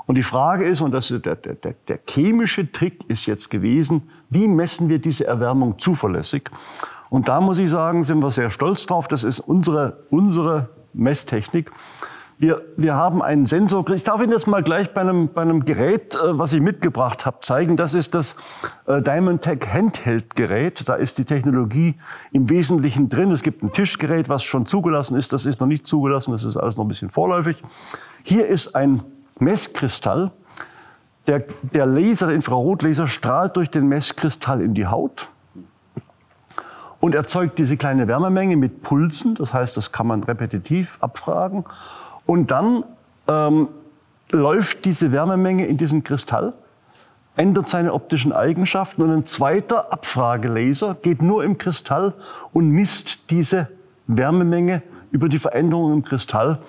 Und 0.05 0.15
die 0.15 0.23
Frage 0.23 0.67
ist, 0.67 0.81
und 0.81 0.91
das 0.91 1.11
ist 1.11 1.25
der, 1.25 1.35
der, 1.35 1.75
der 1.87 1.99
chemische 2.07 2.71
Trick 2.71 3.03
ist 3.09 3.25
jetzt 3.25 3.49
gewesen, 3.49 4.09
wie 4.29 4.47
messen 4.47 4.89
wir 4.89 4.99
diese 4.99 5.25
Erwärmung 5.25 5.79
zuverlässig? 5.79 6.49
Und 7.09 7.27
da 7.27 7.41
muss 7.41 7.59
ich 7.59 7.69
sagen, 7.69 8.03
sind 8.03 8.21
wir 8.21 8.31
sehr 8.31 8.49
stolz 8.49 8.85
drauf. 8.85 9.07
Das 9.07 9.23
ist 9.23 9.39
unsere, 9.39 10.03
unsere 10.09 10.69
Messtechnik. 10.93 11.71
Wir, 12.43 12.61
wir 12.75 12.95
haben 12.95 13.21
einen 13.21 13.45
Sensor. 13.45 13.89
Ich 13.91 14.03
darf 14.03 14.19
Ihnen 14.19 14.33
jetzt 14.33 14.47
mal 14.47 14.61
gleich 14.61 14.93
bei 14.93 14.99
einem, 14.99 15.29
bei 15.29 15.41
einem 15.41 15.63
Gerät, 15.63 16.15
äh, 16.15 16.37
was 16.37 16.51
ich 16.51 16.59
mitgebracht 16.59 17.25
habe, 17.25 17.37
zeigen. 17.39 17.77
Das 17.77 17.93
ist 17.93 18.13
das 18.13 18.35
äh, 18.85 19.01
Diamond-Tech 19.01 19.59
Handheld-Gerät. 19.71 20.89
Da 20.89 20.95
ist 20.95 21.17
die 21.17 21.23
Technologie 21.23 21.95
im 22.33 22.49
Wesentlichen 22.49 23.07
drin. 23.07 23.31
Es 23.31 23.43
gibt 23.43 23.63
ein 23.63 23.71
Tischgerät, 23.71 24.27
was 24.27 24.43
schon 24.43 24.65
zugelassen 24.65 25.17
ist. 25.17 25.31
Das 25.31 25.45
ist 25.45 25.61
noch 25.61 25.69
nicht 25.69 25.87
zugelassen. 25.87 26.33
Das 26.33 26.43
ist 26.43 26.57
alles 26.57 26.75
noch 26.75 26.83
ein 26.83 26.89
bisschen 26.89 27.09
vorläufig. 27.09 27.63
Hier 28.23 28.45
ist 28.45 28.75
ein 28.75 29.03
Messkristall. 29.39 30.31
Der, 31.27 31.45
der 31.61 31.85
Laser, 31.85 32.27
der 32.27 32.35
Infrarotlaser, 32.35 33.07
strahlt 33.07 33.55
durch 33.55 33.71
den 33.71 33.87
Messkristall 33.87 34.59
in 34.59 34.73
die 34.73 34.87
Haut 34.87 35.31
und 36.99 37.15
erzeugt 37.15 37.57
diese 37.57 37.77
kleine 37.77 38.09
Wärmemenge 38.09 38.57
mit 38.57 38.81
Pulsen. 38.81 39.35
Das 39.35 39.53
heißt, 39.53 39.77
das 39.77 39.93
kann 39.93 40.07
man 40.07 40.23
repetitiv 40.23 40.97
abfragen. 40.99 41.63
Und 42.25 42.51
dann 42.51 42.83
ähm, 43.27 43.67
läuft 44.29 44.85
diese 44.85 45.11
Wärmemenge 45.11 45.65
in 45.65 45.77
diesen 45.77 46.03
Kristall, 46.03 46.53
ändert 47.35 47.67
seine 47.67 47.93
optischen 47.93 48.31
Eigenschaften 48.31 49.01
und 49.01 49.11
ein 49.11 49.25
zweiter 49.25 49.91
Abfragelaser 49.91 50.95
geht 51.01 51.21
nur 51.21 51.43
im 51.43 51.57
Kristall 51.57 52.13
und 52.51 52.69
misst 52.69 53.31
diese 53.31 53.69
Wärmemenge 54.07 54.83
über 55.11 55.29
die 55.29 55.39
Veränderungen 55.39 55.93
im 55.93 56.03
Kristall 56.03 56.59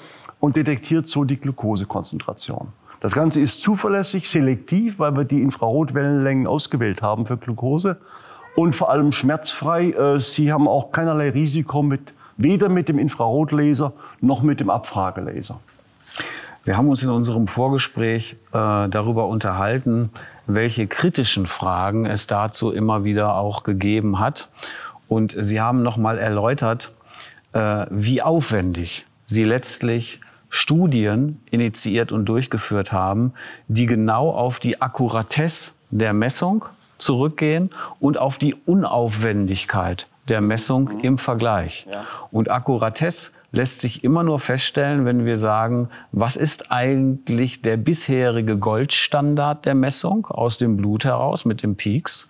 und 0.40 0.57
detektiert 0.57 1.07
so 1.07 1.25
die 1.25 1.37
Glukosekonzentration. 1.37 2.69
Das 3.01 3.12
Ganze 3.12 3.40
ist 3.40 3.61
zuverlässig, 3.61 4.31
selektiv, 4.31 4.99
weil 4.99 5.14
wir 5.17 5.25
die 5.25 5.43
Infrarotwellenlängen 5.43 6.47
ausgewählt 6.47 7.03
haben 7.03 7.27
für 7.27 7.37
Glucose 7.37 7.99
und 8.57 8.75
vor 8.75 8.90
allem 8.90 9.12
schmerzfrei. 9.12 9.90
Äh, 9.90 10.19
Sie 10.19 10.53
haben 10.53 10.69
auch 10.69 10.93
keinerlei 10.93 11.31
Risiko 11.31 11.83
mit 11.83 12.14
Weder 12.37 12.68
mit 12.68 12.88
dem 12.88 12.99
Infrarotlaser 12.99 13.92
noch 14.20 14.42
mit 14.42 14.61
dem 14.61 14.70
Abfragelaser. 14.70 15.61
Wir 16.64 16.77
haben 16.79 16.88
uns 16.88 17.03
in 17.03 17.11
unserem 17.11 17.47
Vorgespräch 17.47 18.37
äh, 18.53 18.88
darüber 18.88 19.29
unterhalten, 19.29 20.11
welche 20.47 20.87
kritischen 20.87 21.47
Fragen 21.47 22.07
es 22.07 22.27
dazu 22.27 22.73
immer 22.73 23.05
wieder 23.05 23.37
auch 23.37 23.64
gegeben 23.64 24.18
hat. 24.18 24.49
Und 25.09 25.37
Sie 25.38 25.61
haben 25.61 25.83
nochmal 25.83 26.18
erläutert, 26.18 26.92
äh, 27.53 27.87
wie 27.90 28.23
aufwendig 28.23 29.07
Sie 29.27 29.44
letztlich 29.44 30.20
Studien 30.49 31.40
initiiert 31.51 32.12
und 32.12 32.27
durchgeführt 32.27 32.92
haben, 32.92 33.33
die 33.68 33.87
genau 33.87 34.31
auf 34.31 34.61
die 34.61 34.81
Akkuratesse 34.81 35.73
der 35.90 36.12
Messung 36.12 36.66
zurückgehen 36.97 37.70
und 38.01 38.18
auf 38.18 38.38
die 38.38 38.55
Unaufwendigkeit 38.55 40.07
der 40.29 40.41
Messung 40.41 40.85
mhm. 40.85 41.01
im 41.01 41.19
Vergleich. 41.19 41.87
Ja. 41.91 42.05
Und 42.31 42.51
Akkuratesse 42.51 43.33
lässt 43.53 43.83
sich 43.83 44.03
immer 44.03 44.23
nur 44.23 44.41
feststellen, 44.41 45.05
wenn 45.05 45.25
wir 45.25 45.37
sagen, 45.37 45.89
was 46.13 46.37
ist 46.37 46.73
eigentlich 46.73 47.63
der 47.63 47.77
bisherige 47.77 48.57
Goldstandard 48.57 49.65
der 49.65 49.75
Messung 49.75 50.27
aus 50.27 50.59
dem 50.59 50.77
Blut 50.77 51.05
heraus 51.05 51.45
mit 51.45 51.63
dem 51.63 51.77
Peaks 51.77 52.29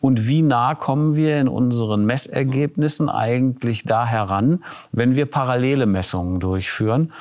und 0.00 0.26
wie 0.26 0.42
nah 0.42 0.74
kommen 0.74 1.16
wir 1.16 1.40
in 1.40 1.48
unseren 1.48 2.04
Messergebnissen 2.04 3.08
eigentlich 3.08 3.84
da 3.84 4.04
heran, 4.04 4.64
wenn 4.90 5.16
wir 5.16 5.26
parallele 5.26 5.86
Messungen 5.86 6.40
durchführen. 6.40 7.12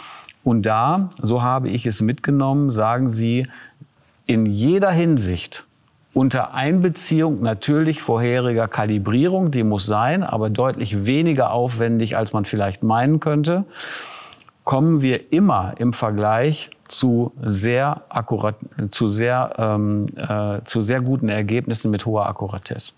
Und 0.43 0.65
da, 0.65 1.11
so 1.21 1.43
habe 1.43 1.69
ich 1.69 1.85
es 1.85 2.01
mitgenommen, 2.01 2.71
sagen 2.71 3.09
Sie, 3.09 3.47
in 4.25 4.47
jeder 4.47 4.91
Hinsicht 4.91 5.65
unter 6.13 6.53
Einbeziehung 6.53 7.41
natürlich 7.41 8.01
vorheriger 8.01 8.67
Kalibrierung, 8.67 9.51
die 9.51 9.63
muss 9.63 9.85
sein, 9.85 10.23
aber 10.23 10.49
deutlich 10.49 11.05
weniger 11.05 11.51
aufwendig, 11.51 12.17
als 12.17 12.33
man 12.33 12.45
vielleicht 12.45 12.83
meinen 12.83 13.19
könnte, 13.19 13.65
kommen 14.63 15.01
wir 15.01 15.31
immer 15.31 15.73
im 15.77 15.93
Vergleich 15.93 16.69
zu 16.87 17.31
sehr 17.41 18.01
akkurat, 18.09 18.55
zu 18.89 19.07
sehr, 19.07 19.53
ähm, 19.57 20.07
äh, 20.17 20.61
zu 20.65 20.81
sehr 20.81 21.01
guten 21.01 21.29
Ergebnissen 21.29 21.89
mit 21.89 22.05
hoher 22.05 22.27
Akkuratesse. 22.27 22.93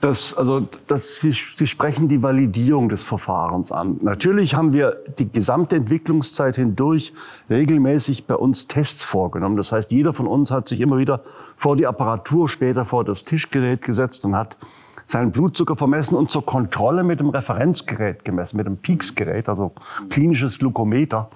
Das, 0.00 0.32
also, 0.32 0.66
das, 0.86 1.16
Sie, 1.16 1.32
Sie 1.32 1.66
sprechen 1.66 2.08
die 2.08 2.22
Validierung 2.22 2.88
des 2.88 3.02
Verfahrens 3.02 3.70
an. 3.70 3.98
Natürlich 4.00 4.54
haben 4.54 4.72
wir 4.72 4.96
die 5.18 5.30
gesamte 5.30 5.76
Entwicklungszeit 5.76 6.56
hindurch 6.56 7.12
regelmäßig 7.50 8.26
bei 8.26 8.34
uns 8.34 8.66
Tests 8.66 9.04
vorgenommen. 9.04 9.58
Das 9.58 9.72
heißt, 9.72 9.90
jeder 9.90 10.14
von 10.14 10.26
uns 10.26 10.50
hat 10.50 10.68
sich 10.68 10.80
immer 10.80 10.96
wieder 10.96 11.20
vor 11.54 11.76
die 11.76 11.86
Apparatur, 11.86 12.48
später 12.48 12.86
vor 12.86 13.04
das 13.04 13.26
Tischgerät 13.26 13.82
gesetzt 13.82 14.24
und 14.24 14.34
hat 14.36 14.56
seinen 15.04 15.32
Blutzucker 15.32 15.76
vermessen 15.76 16.16
und 16.16 16.30
zur 16.30 16.46
Kontrolle 16.46 17.02
mit 17.02 17.20
dem 17.20 17.28
Referenzgerät 17.28 18.24
gemessen, 18.24 18.56
mit 18.56 18.66
dem 18.66 18.78
Peaks-Gerät, 18.78 19.50
also 19.50 19.72
klinisches 20.08 20.58
Glukometer. 20.58 21.28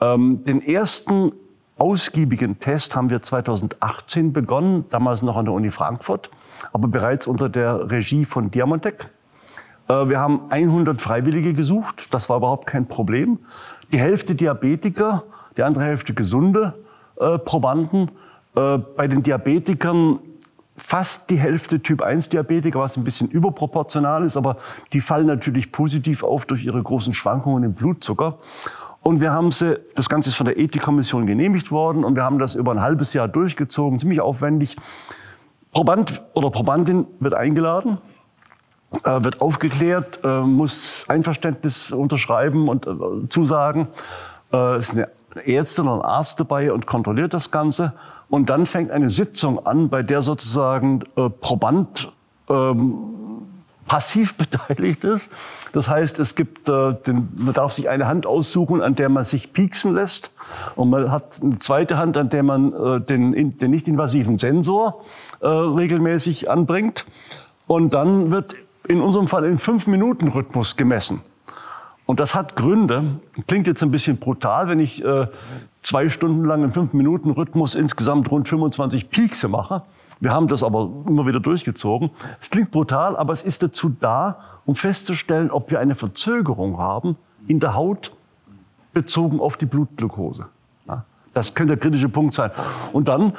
Ähm, 0.00 0.44
den 0.44 0.62
ersten 0.62 1.32
ausgiebigen 1.76 2.60
Test 2.60 2.94
haben 2.94 3.10
wir 3.10 3.22
2018 3.22 4.32
begonnen, 4.32 4.84
damals 4.90 5.22
noch 5.22 5.36
an 5.36 5.46
der 5.46 5.54
Uni 5.54 5.72
Frankfurt 5.72 6.30
aber 6.72 6.88
bereits 6.88 7.26
unter 7.26 7.48
der 7.48 7.90
Regie 7.90 8.24
von 8.24 8.50
Diamantec. 8.50 9.10
Äh, 9.88 10.08
wir 10.08 10.20
haben 10.20 10.42
100 10.50 11.00
Freiwillige 11.00 11.54
gesucht, 11.54 12.08
das 12.10 12.28
war 12.28 12.38
überhaupt 12.38 12.66
kein 12.66 12.86
Problem. 12.86 13.38
Die 13.92 13.98
Hälfte 13.98 14.34
Diabetiker, 14.34 15.24
die 15.56 15.62
andere 15.62 15.84
Hälfte 15.84 16.14
gesunde 16.14 16.74
äh, 17.18 17.38
Probanden. 17.38 18.10
Äh, 18.54 18.78
bei 18.78 19.08
den 19.08 19.22
Diabetikern 19.22 20.20
fast 20.76 21.30
die 21.30 21.38
Hälfte 21.38 21.80
Typ 21.80 22.02
1 22.02 22.28
Diabetiker, 22.28 22.78
was 22.78 22.96
ein 22.96 23.04
bisschen 23.04 23.28
überproportional 23.28 24.24
ist, 24.26 24.36
aber 24.36 24.58
die 24.92 25.00
fallen 25.00 25.26
natürlich 25.26 25.72
positiv 25.72 26.22
auf 26.22 26.46
durch 26.46 26.64
ihre 26.64 26.82
großen 26.82 27.14
Schwankungen 27.14 27.64
im 27.64 27.74
Blutzucker. 27.74 28.38
Und 29.02 29.20
wir 29.20 29.32
haben 29.32 29.52
sie, 29.52 29.78
das 29.94 30.08
Ganze 30.08 30.30
ist 30.30 30.36
von 30.36 30.46
der 30.46 30.58
Ethikkommission 30.58 31.26
genehmigt 31.26 31.70
worden 31.70 32.04
und 32.04 32.14
wir 32.14 32.24
haben 32.24 32.38
das 32.38 32.54
über 32.54 32.72
ein 32.72 32.80
halbes 32.80 33.12
Jahr 33.12 33.28
durchgezogen, 33.28 33.98
ziemlich 33.98 34.20
aufwendig. 34.20 34.76
Proband 35.78 36.22
oder 36.34 36.50
Probandin 36.50 37.06
wird 37.20 37.34
eingeladen, 37.34 37.98
äh, 39.04 39.22
wird 39.22 39.40
aufgeklärt, 39.40 40.18
äh, 40.24 40.40
muss 40.40 41.04
Einverständnis 41.06 41.92
unterschreiben 41.92 42.68
und 42.68 42.84
äh, 42.88 43.28
zusagen. 43.28 43.86
Äh, 44.52 44.80
ist 44.80 44.94
eine 44.94 45.08
Ärztin 45.46 45.86
oder 45.86 46.02
ein 46.02 46.02
Arzt 46.02 46.40
dabei 46.40 46.72
und 46.72 46.88
kontrolliert 46.88 47.32
das 47.32 47.52
Ganze. 47.52 47.92
Und 48.28 48.50
dann 48.50 48.66
fängt 48.66 48.90
eine 48.90 49.08
Sitzung 49.08 49.64
an, 49.66 49.88
bei 49.88 50.02
der 50.02 50.20
sozusagen 50.20 51.04
äh, 51.14 51.30
Proband 51.30 52.10
ähm, 52.48 53.27
passiv 53.88 54.34
beteiligt 54.36 55.02
ist. 55.02 55.32
Das 55.72 55.88
heißt, 55.88 56.18
es 56.20 56.34
gibt, 56.34 56.68
äh, 56.68 56.94
den, 57.06 57.28
man 57.36 57.54
darf 57.54 57.72
sich 57.72 57.88
eine 57.88 58.06
Hand 58.06 58.26
aussuchen, 58.26 58.80
an 58.80 58.94
der 58.94 59.08
man 59.08 59.24
sich 59.24 59.52
pieksen 59.52 59.94
lässt. 59.94 60.32
Und 60.76 60.90
man 60.90 61.10
hat 61.10 61.40
eine 61.42 61.58
zweite 61.58 61.96
Hand, 61.96 62.16
an 62.16 62.28
der 62.28 62.42
man 62.42 62.72
äh, 62.72 63.00
den, 63.00 63.58
den 63.58 63.70
nicht-invasiven 63.70 64.38
Sensor 64.38 65.04
äh, 65.40 65.48
regelmäßig 65.48 66.50
anbringt. 66.50 67.04
Und 67.66 67.94
dann 67.94 68.30
wird 68.30 68.54
in 68.86 69.00
unserem 69.00 69.28
Fall 69.28 69.44
in 69.44 69.58
Fünf-Minuten-Rhythmus 69.58 70.76
gemessen. 70.76 71.20
Und 72.06 72.20
das 72.20 72.34
hat 72.34 72.56
Gründe. 72.56 73.20
Klingt 73.46 73.66
jetzt 73.66 73.82
ein 73.82 73.90
bisschen 73.90 74.16
brutal, 74.16 74.68
wenn 74.68 74.80
ich 74.80 75.04
äh, 75.04 75.26
zwei 75.82 76.08
Stunden 76.08 76.46
lang 76.46 76.64
im 76.64 76.72
Fünf-Minuten-Rhythmus 76.72 77.74
insgesamt 77.74 78.30
rund 78.30 78.48
25 78.48 79.10
Piekse 79.10 79.48
mache. 79.48 79.82
Wir 80.20 80.32
haben 80.32 80.48
das 80.48 80.62
aber 80.62 80.90
immer 81.06 81.26
wieder 81.26 81.40
durchgezogen. 81.40 82.10
Es 82.40 82.50
klingt 82.50 82.70
brutal, 82.70 83.16
aber 83.16 83.32
es 83.32 83.42
ist 83.42 83.62
dazu 83.62 83.94
da, 84.00 84.40
um 84.66 84.74
festzustellen, 84.74 85.50
ob 85.50 85.70
wir 85.70 85.80
eine 85.80 85.94
Verzögerung 85.94 86.78
haben 86.78 87.16
in 87.46 87.60
der 87.60 87.74
Haut 87.74 88.12
bezogen 88.92 89.40
auf 89.40 89.56
die 89.56 89.66
Blutglucose. 89.66 90.46
Das 91.34 91.54
könnte 91.54 91.76
der 91.76 91.80
kritische 91.80 92.08
Punkt 92.08 92.34
sein. 92.34 92.50
Und 92.92 93.08
dann 93.08 93.32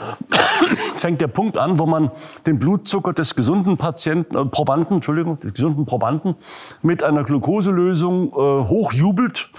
fängt 1.00 1.22
der 1.22 1.28
Punkt 1.28 1.58
an, 1.58 1.80
wo 1.80 1.86
man 1.86 2.12
den 2.46 2.60
Blutzucker 2.60 3.14
des 3.14 3.36
gesunden 3.36 3.78
Patienten, 3.78 4.36
äh, 4.36 4.46
Probanden, 4.46 4.96
Entschuldigung, 4.96 5.40
des 5.40 5.54
gesunden 5.54 5.86
Probanden 5.86 6.36
mit 6.82 7.04
einer 7.04 7.24
Glukoselösung 7.24 8.30
äh, 8.30 8.36
hochjubelt 8.36 9.50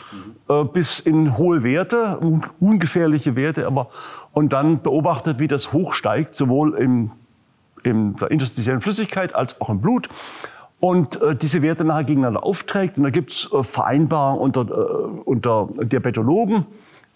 äh, 0.49 0.65
bis 0.65 1.01
in 1.01 1.37
hohe 1.37 1.63
Werte, 1.63 2.19
ungefährliche 2.61 3.37
Werte, 3.37 3.67
aber 3.67 3.89
und 4.33 4.53
dann 4.53 4.83
beobachtet, 4.83 5.39
wie 5.39 5.49
das 5.49 5.73
hochsteigt, 5.73 6.35
sowohl 6.37 6.75
im, 6.77 7.11
in 7.83 8.17
der 8.17 8.31
interstitiellen 8.31 8.81
Flüssigkeit 8.81 9.35
als 9.35 9.61
auch 9.61 9.71
im 9.71 9.81
Blut 9.81 10.09
und 10.79 11.21
äh, 11.21 11.37
diese 11.37 11.63
Werte 11.63 11.85
nachher 11.85 12.05
gegeneinander 12.05 12.43
aufträgt. 12.43 12.97
Und 12.97 13.05
da 13.05 13.11
gibt's 13.11 13.51
äh, 13.53 13.63
Vereinbarungen 13.63 14.41
unter, 14.41 14.63
äh, 14.63 15.21
unter 15.25 15.69
Diabetologen 15.83 16.67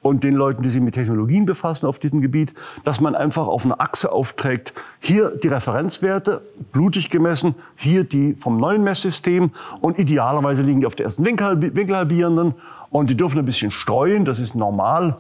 und 0.05 0.23
den 0.23 0.35
Leuten, 0.35 0.63
die 0.63 0.69
sich 0.69 0.83
mit 0.83 0.95
Technologien 0.95 1.47
befassen 1.47 1.87
auf 1.87 1.99
diesem 1.99 2.21
Gebiet, 2.21 2.53
dass 2.85 3.01
man 3.01 3.15
einfach 3.15 3.47
auf 3.47 3.65
einer 3.65 3.81
Achse 3.81 4.13
aufträgt, 4.13 4.75
hier 5.01 5.31
die 5.31 5.49
Referenzwerte, 5.49 6.43
blutig 6.73 7.09
gemessen, 7.09 7.55
hier 7.75 8.05
die 8.05 8.35
vom 8.35 8.59
neuen 8.59 8.85
Messsystem 8.85 9.51
und 9.81 9.99
idealerweise 9.99 10.61
liegen 10.61 10.81
die 10.81 10.87
auf 10.87 10.95
der 10.95 11.07
ersten 11.07 11.25
Winkelhalbierenden 11.25 12.55
und 12.91 13.09
die 13.09 13.17
dürfen 13.17 13.39
ein 13.39 13.47
bisschen 13.47 13.71
streuen, 13.71 14.27
das 14.27 14.41
ist 14.41 14.55
normal. 14.55 15.17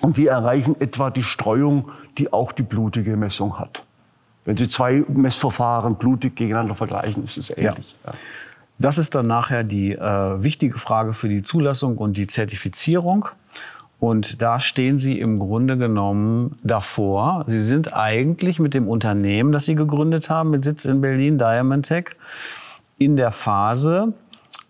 Und 0.00 0.16
wir 0.16 0.30
erreichen 0.30 0.76
etwa 0.80 1.10
die 1.10 1.24
Streuung, 1.24 1.90
die 2.18 2.32
auch 2.32 2.52
die 2.52 2.62
blutige 2.62 3.16
Messung 3.16 3.58
hat. 3.58 3.82
Wenn 4.44 4.56
Sie 4.56 4.68
zwei 4.68 5.04
Messverfahren 5.08 5.96
blutig 5.96 6.36
gegeneinander 6.36 6.76
vergleichen, 6.76 7.24
ist 7.24 7.36
es 7.36 7.50
ähnlich. 7.50 7.96
Ja. 8.06 8.12
Das 8.78 8.96
ist 8.96 9.16
dann 9.16 9.26
nachher 9.26 9.64
die 9.64 9.92
äh, 9.92 10.42
wichtige 10.42 10.78
Frage 10.78 11.14
für 11.14 11.28
die 11.28 11.42
Zulassung 11.42 11.98
und 11.98 12.16
die 12.16 12.28
Zertifizierung. 12.28 13.28
Und 14.00 14.42
da 14.42 14.60
stehen 14.60 14.98
Sie 14.98 15.18
im 15.18 15.40
Grunde 15.40 15.76
genommen 15.76 16.56
davor. 16.62 17.44
Sie 17.48 17.58
sind 17.58 17.94
eigentlich 17.94 18.60
mit 18.60 18.74
dem 18.74 18.88
Unternehmen, 18.88 19.50
das 19.50 19.66
Sie 19.66 19.74
gegründet 19.74 20.30
haben, 20.30 20.50
mit 20.50 20.64
Sitz 20.64 20.84
in 20.84 21.00
Berlin, 21.00 21.38
Diamond 21.38 21.86
Tech, 21.86 22.10
in 22.98 23.16
der 23.16 23.32
Phase 23.32 24.12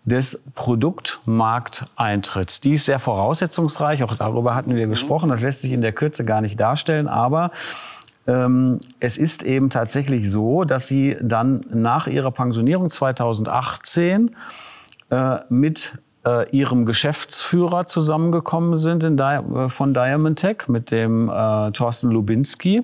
des 0.03 0.41
Produktmarkteintritts. 0.55 2.61
Die 2.61 2.73
ist 2.73 2.85
sehr 2.85 2.97
voraussetzungsreich, 2.99 4.03
auch 4.03 4.15
darüber 4.15 4.55
hatten 4.55 4.75
wir 4.75 4.87
gesprochen, 4.87 5.29
das 5.29 5.41
lässt 5.41 5.61
sich 5.61 5.71
in 5.71 5.81
der 5.81 5.93
Kürze 5.93 6.25
gar 6.25 6.41
nicht 6.41 6.59
darstellen, 6.59 7.07
aber 7.07 7.51
ähm, 8.27 8.79
es 8.99 9.17
ist 9.17 9.43
eben 9.43 9.69
tatsächlich 9.69 10.31
so, 10.31 10.63
dass 10.63 10.87
sie 10.87 11.15
dann 11.21 11.61
nach 11.71 12.07
ihrer 12.07 12.31
Pensionierung 12.31 12.89
2018 12.89 14.35
äh, 15.11 15.37
mit 15.49 15.99
äh, 16.25 16.49
ihrem 16.49 16.85
Geschäftsführer 16.85 17.87
zusammengekommen 17.87 18.77
sind 18.77 19.03
in 19.03 19.17
Di 19.17 19.23
äh, 19.23 19.69
von 19.69 19.93
Diamond 19.93 20.39
Tech, 20.39 20.67
mit 20.67 20.91
dem 20.91 21.29
äh, 21.29 21.71
Thorsten 21.71 22.11
Lubinski. 22.11 22.83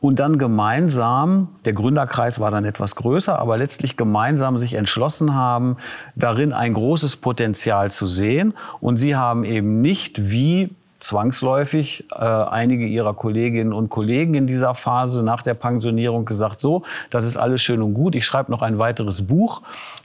Und 0.00 0.18
dann 0.18 0.36
gemeinsam, 0.36 1.48
der 1.64 1.74
Gründerkreis 1.74 2.40
war 2.40 2.50
dann 2.50 2.64
etwas 2.64 2.96
größer, 2.96 3.38
aber 3.38 3.56
letztlich 3.56 3.96
gemeinsam 3.96 4.58
sich 4.58 4.74
entschlossen 4.74 5.34
haben, 5.34 5.76
darin 6.16 6.52
ein 6.52 6.74
großes 6.74 7.16
Potenzial 7.16 7.92
zu 7.92 8.06
sehen. 8.06 8.54
Und 8.80 8.96
sie 8.96 9.14
haben 9.14 9.44
eben 9.44 9.80
nicht 9.80 10.30
wie 10.30 10.70
zwangsläufig 10.98 12.04
äh, 12.10 12.24
einige 12.24 12.86
ihrer 12.86 13.14
Kolleginnen 13.14 13.72
und 13.72 13.90
Kollegen 13.90 14.34
in 14.34 14.46
dieser 14.46 14.74
Phase 14.74 15.22
nach 15.22 15.42
der 15.42 15.54
Pensionierung 15.54 16.24
gesagt, 16.24 16.60
so, 16.60 16.82
das 17.10 17.24
ist 17.24 17.36
alles 17.36 17.60
schön 17.60 17.82
und 17.82 17.94
gut, 17.94 18.14
ich 18.14 18.24
schreibe 18.24 18.50
noch 18.50 18.62
ein 18.62 18.78
weiteres 18.78 19.26
Buch 19.26 19.62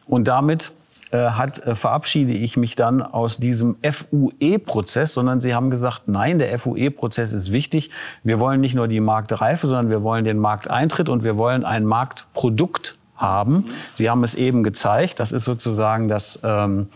und 0.08 0.28
damit 0.28 0.72
hat, 1.16 1.60
äh, 1.60 1.76
verabschiede 1.76 2.34
ich 2.34 2.58
mich 2.58 2.76
dann 2.76 3.02
aus 3.02 3.38
diesem 3.38 3.78
FUE-Prozess, 3.82 5.14
sondern 5.14 5.42
sie 5.42 5.56
haben 5.56 5.70
gesagt, 5.70 6.08
nein, 6.08 6.40
der 6.40 6.58
FUE-Prozess 6.60 7.34
ist 7.34 7.52
wichtig. 7.52 7.92
Wir 8.24 8.40
wollen 8.40 8.62
nicht 8.62 8.76
nur 8.76 8.88
die 8.88 9.00
Marktreife, 9.00 9.68
sondern 9.68 9.90
wir 9.90 10.04
wollen 10.04 10.26
den 10.26 10.38
Markteintritt 10.38 11.10
und 11.10 11.24
wir 11.24 11.38
wollen 11.38 11.64
ein 11.64 11.86
Marktprodukt 11.86 12.98
haben. 13.16 13.66
Sie 13.96 14.10
haben 14.10 14.24
es 14.24 14.36
eben 14.36 14.64
gezeigt. 14.64 15.20
Das 15.20 15.32
ist 15.32 15.46
sozusagen 15.46 16.08
das, 16.08 16.40
ähm, 16.44 16.90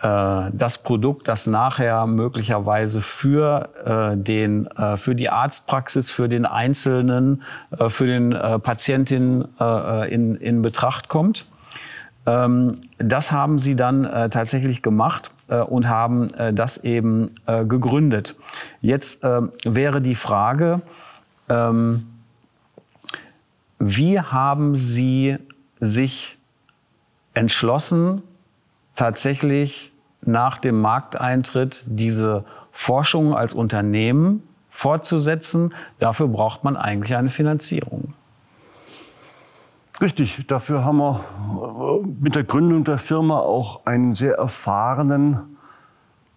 äh, 0.00 0.50
das 0.52 0.82
Produkt, 0.82 1.28
das 1.28 1.46
nachher 1.46 2.06
möglicherweise 2.06 3.02
für 3.02 3.68
äh, 3.84 4.16
den, 4.16 4.66
äh, 4.68 4.96
für 4.96 5.14
die 5.14 5.30
Arztpraxis, 5.30 6.10
für 6.10 6.28
den 6.28 6.46
Einzelnen, 6.46 7.42
äh, 7.76 7.88
für 7.88 8.06
den 8.06 8.32
äh, 8.32 8.58
Patientin 8.58 9.46
äh, 9.58 10.12
in, 10.12 10.36
in 10.36 10.62
Betracht 10.62 11.08
kommt. 11.08 11.46
Ähm, 12.30 12.82
das 12.98 13.32
haben 13.32 13.58
sie 13.58 13.74
dann 13.74 14.04
äh, 14.04 14.30
tatsächlich 14.30 14.82
gemacht 14.82 15.32
äh, 15.48 15.60
und 15.60 15.88
haben 15.88 16.32
äh, 16.34 16.52
das 16.52 16.78
eben 16.84 17.34
gegründet. 17.46 18.36
Jetzt 18.80 19.24
ähm, 19.24 19.50
wäre 19.64 20.00
die 20.00 20.14
Frage, 20.14 20.82
ähm, 21.48 22.06
wie 23.80 24.20
haben 24.20 24.76
Sie 24.76 25.38
sich 25.80 26.38
entschlossen, 27.34 28.22
tatsächlich 28.94 29.90
nach 30.20 30.58
dem 30.58 30.80
Markteintritt 30.80 31.82
diese 31.86 32.44
Forschung 32.70 33.34
als 33.34 33.52
Unternehmen 33.52 34.44
fortzusetzen? 34.68 35.74
Dafür 35.98 36.28
braucht 36.28 36.62
man 36.62 36.76
eigentlich 36.76 37.16
eine 37.16 37.30
Finanzierung. 37.30 38.14
Richtig, 40.00 40.46
dafür 40.46 40.82
haben 40.82 40.96
wir 40.96 41.24
äh, 42.02 42.06
mit 42.20 42.34
der 42.34 42.44
Gründung 42.44 42.84
der 42.84 42.96
Firma 42.96 43.38
auch 43.38 43.84
einen 43.84 44.14
sehr 44.14 44.36
erfahrenen, 44.36 45.58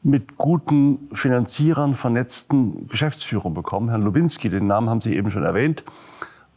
mit 0.01 0.35
guten 0.35 1.09
Finanzierern 1.13 1.95
vernetzten 1.95 2.89
Geschäftsführer 2.89 3.49
bekommen, 3.49 3.87
Herrn 3.87 4.01
Lubinski, 4.01 4.49
den 4.49 4.67
Namen 4.67 4.89
haben 4.89 4.99
Sie 4.99 5.15
eben 5.15 5.31
schon 5.31 5.43
erwähnt. 5.43 5.85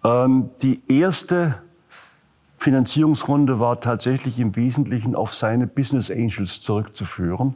Ähm, 0.03 0.51
die 0.63 0.83
erste 0.89 1.55
Finanzierungsrunde 2.59 3.61
war 3.61 3.81
tatsächlich 3.81 4.41
im 4.41 4.57
Wesentlichen 4.57 5.15
auf 5.15 5.33
seine 5.33 5.69
Business 5.69 6.11
Angels 6.11 6.61
zurückzuführen. 6.61 7.55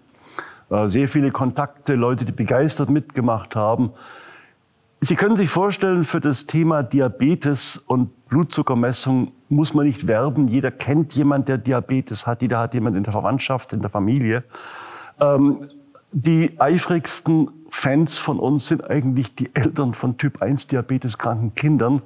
Äh, 0.70 0.88
sehr 0.88 1.08
viele 1.08 1.32
Kontakte, 1.32 1.96
Leute, 1.96 2.24
die 2.24 2.30
begeistert 2.30 2.88
mitgemacht 2.88 3.56
haben. 3.56 3.90
Sie 5.02 5.16
können 5.16 5.36
sich 5.36 5.48
vorstellen, 5.48 6.04
für 6.04 6.20
das 6.20 6.44
Thema 6.44 6.82
Diabetes 6.82 7.78
und 7.78 8.28
Blutzuckermessung 8.28 9.32
muss 9.48 9.72
man 9.72 9.86
nicht 9.86 10.06
werben. 10.06 10.48
Jeder 10.48 10.70
kennt 10.70 11.14
jemand, 11.14 11.48
der 11.48 11.56
Diabetes 11.56 12.26
hat. 12.26 12.42
Jeder 12.42 12.58
hat 12.58 12.74
jemand 12.74 12.96
in 12.96 13.02
der 13.02 13.12
Verwandtschaft, 13.12 13.72
in 13.72 13.80
der 13.80 13.88
Familie. 13.88 14.44
Ähm, 15.18 15.70
die 16.12 16.60
eifrigsten 16.60 17.48
Fans 17.70 18.18
von 18.18 18.38
uns 18.38 18.66
sind 18.66 18.90
eigentlich 18.90 19.34
die 19.36 19.54
Eltern 19.54 19.94
von 19.94 20.18
Typ 20.18 20.42
1 20.42 20.66
Diabetes 20.66 21.16
kranken 21.16 21.54
Kindern, 21.54 22.02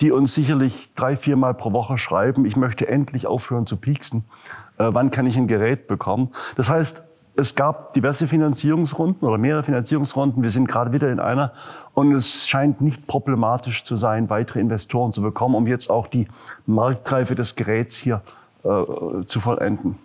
die 0.00 0.10
uns 0.10 0.34
sicherlich 0.34 0.90
drei, 0.94 1.16
viermal 1.16 1.52
pro 1.52 1.72
Woche 1.72 1.98
schreiben, 1.98 2.46
ich 2.46 2.56
möchte 2.56 2.88
endlich 2.88 3.26
aufhören 3.26 3.66
zu 3.66 3.76
pieksen. 3.76 4.24
Äh, 4.78 4.88
wann 4.92 5.10
kann 5.10 5.26
ich 5.26 5.36
ein 5.36 5.48
Gerät 5.48 5.88
bekommen? 5.88 6.30
Das 6.56 6.70
heißt, 6.70 7.02
es 7.40 7.54
gab 7.54 7.94
diverse 7.94 8.28
Finanzierungsrunden 8.28 9.26
oder 9.26 9.38
mehrere 9.38 9.62
Finanzierungsrunden. 9.62 10.42
Wir 10.42 10.50
sind 10.50 10.68
gerade 10.68 10.92
wieder 10.92 11.10
in 11.10 11.18
einer. 11.18 11.52
Und 11.94 12.12
es 12.12 12.46
scheint 12.46 12.80
nicht 12.80 13.06
problematisch 13.06 13.84
zu 13.84 13.96
sein, 13.96 14.30
weitere 14.30 14.60
Investoren 14.60 15.12
zu 15.12 15.22
bekommen, 15.22 15.54
um 15.54 15.66
jetzt 15.66 15.90
auch 15.90 16.06
die 16.06 16.28
Marktreife 16.66 17.34
des 17.34 17.56
Geräts 17.56 17.96
hier 17.96 18.22
äh, 18.62 19.24
zu 19.26 19.40
vollenden. 19.40 19.98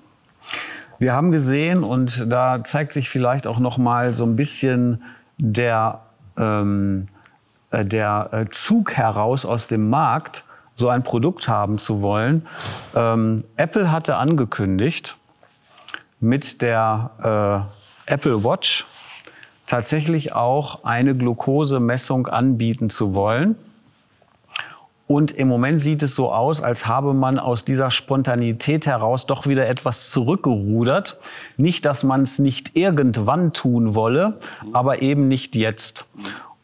Wir 0.98 1.14
haben 1.14 1.32
gesehen, 1.32 1.84
und 1.84 2.32
da 2.32 2.64
zeigt 2.64 2.94
sich 2.94 3.10
vielleicht 3.10 3.48
auch 3.48 3.60
noch 3.60 3.78
mal 3.78 4.14
so 4.14 4.24
ein 4.24 4.38
bisschen 4.38 5.04
der, 5.38 6.00
ähm, 6.38 7.08
äh, 7.72 7.84
der 7.84 8.30
äh, 8.32 8.46
Zug 8.50 8.94
heraus 8.94 9.46
aus 9.46 9.68
dem 9.68 9.90
Markt, 9.90 10.46
so 10.74 10.90
ein 10.90 11.04
Produkt 11.04 11.48
haben 11.48 11.78
zu 11.78 12.02
wollen. 12.02 12.46
Ähm, 12.96 13.44
Apple 13.58 13.92
hatte 13.92 14.18
angekündigt, 14.18 15.18
mit 16.26 16.62
der 16.62 17.70
äh, 18.08 18.12
Apple 18.12 18.44
Watch 18.44 18.86
tatsächlich 19.68 20.34
auch 20.34 20.84
eine 20.84 21.16
Glukosemessung 21.16 22.28
anbieten 22.28 22.90
zu 22.90 23.14
wollen. 23.14 23.56
Und 25.08 25.32
im 25.32 25.48
Moment 25.48 25.82
sieht 25.82 26.02
es 26.02 26.16
so 26.16 26.32
aus, 26.32 26.64
als 26.64 26.88
habe 26.88 27.14
man 27.14 27.38
aus 27.38 27.64
dieser 27.64 27.92
Spontanität 27.92 28.88
heraus 28.88 29.28
doch 29.28 29.46
wieder 29.46 29.68
etwas 29.68 30.10
zurückgerudert. 30.10 31.20
Nicht, 31.58 31.86
dass 31.86 32.04
man 32.04 32.24
es 32.24 32.40
nicht 32.40 32.76
irgendwann 32.76 33.54
tun 33.54 33.94
wolle, 33.94 34.40
aber 34.74 35.04
eben 35.04 35.28
nicht 35.28 35.54
jetzt. 35.54 36.08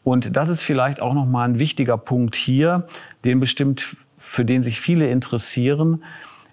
Und 0.02 0.36
das 0.36 0.48
ist 0.48 0.62
vielleicht 0.62 1.00
auch 1.00 1.14
noch 1.14 1.26
mal 1.26 1.44
ein 1.44 1.60
wichtiger 1.60 1.96
Punkt 1.96 2.34
hier, 2.34 2.88
den 3.24 3.38
bestimmt 3.38 3.96
für 4.18 4.44
den 4.44 4.64
sich 4.64 4.80
viele 4.80 5.08
interessieren. 5.08 6.02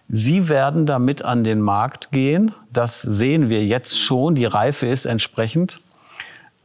Sie 0.10 0.50
werden 0.50 0.88
damit 0.88 1.24
an 1.24 1.44
den 1.44 1.62
Markt 1.62 2.12
gehen. 2.12 2.54
Das 2.74 3.02
sehen 3.02 3.50
wir 3.50 3.64
jetzt 3.64 4.00
schon. 4.00 4.34
Die 4.34 4.46
Reife 4.46 4.88
ist 4.88 5.06
entsprechend. 5.06 5.82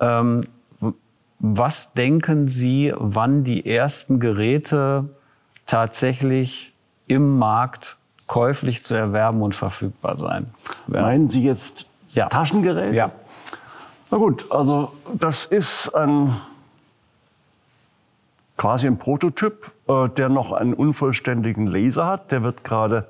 Ähm, 0.00 0.40
was 1.38 1.92
denken 1.92 2.48
Sie, 2.48 2.92
wann 2.96 3.44
die 3.44 3.66
ersten 3.66 4.18
Geräte 4.18 5.10
tatsächlich 5.66 6.72
im 7.06 7.38
Markt 7.38 7.98
käuflich 8.26 8.82
zu 8.82 8.94
erwerben 8.94 9.42
und 9.42 9.54
verfügbar 9.54 10.16
sein 10.16 10.46
werden? 10.86 11.04
Meinen 11.04 11.28
Sie 11.28 11.44
jetzt 11.44 11.84
ja. 12.12 12.28
Taschengerät? 12.28 12.94
Ja. 12.94 13.10
Na 14.10 14.16
gut, 14.16 14.50
also 14.50 14.92
das 15.12 15.44
ist 15.44 15.94
ein 15.94 16.34
quasi 18.56 18.86
ein 18.86 18.96
Prototyp, 18.96 19.70
äh, 19.88 20.08
der 20.08 20.30
noch 20.30 20.52
einen 20.52 20.72
unvollständigen 20.72 21.66
Laser 21.66 22.06
hat. 22.06 22.32
Der 22.32 22.42
wird 22.42 22.64
gerade 22.64 23.06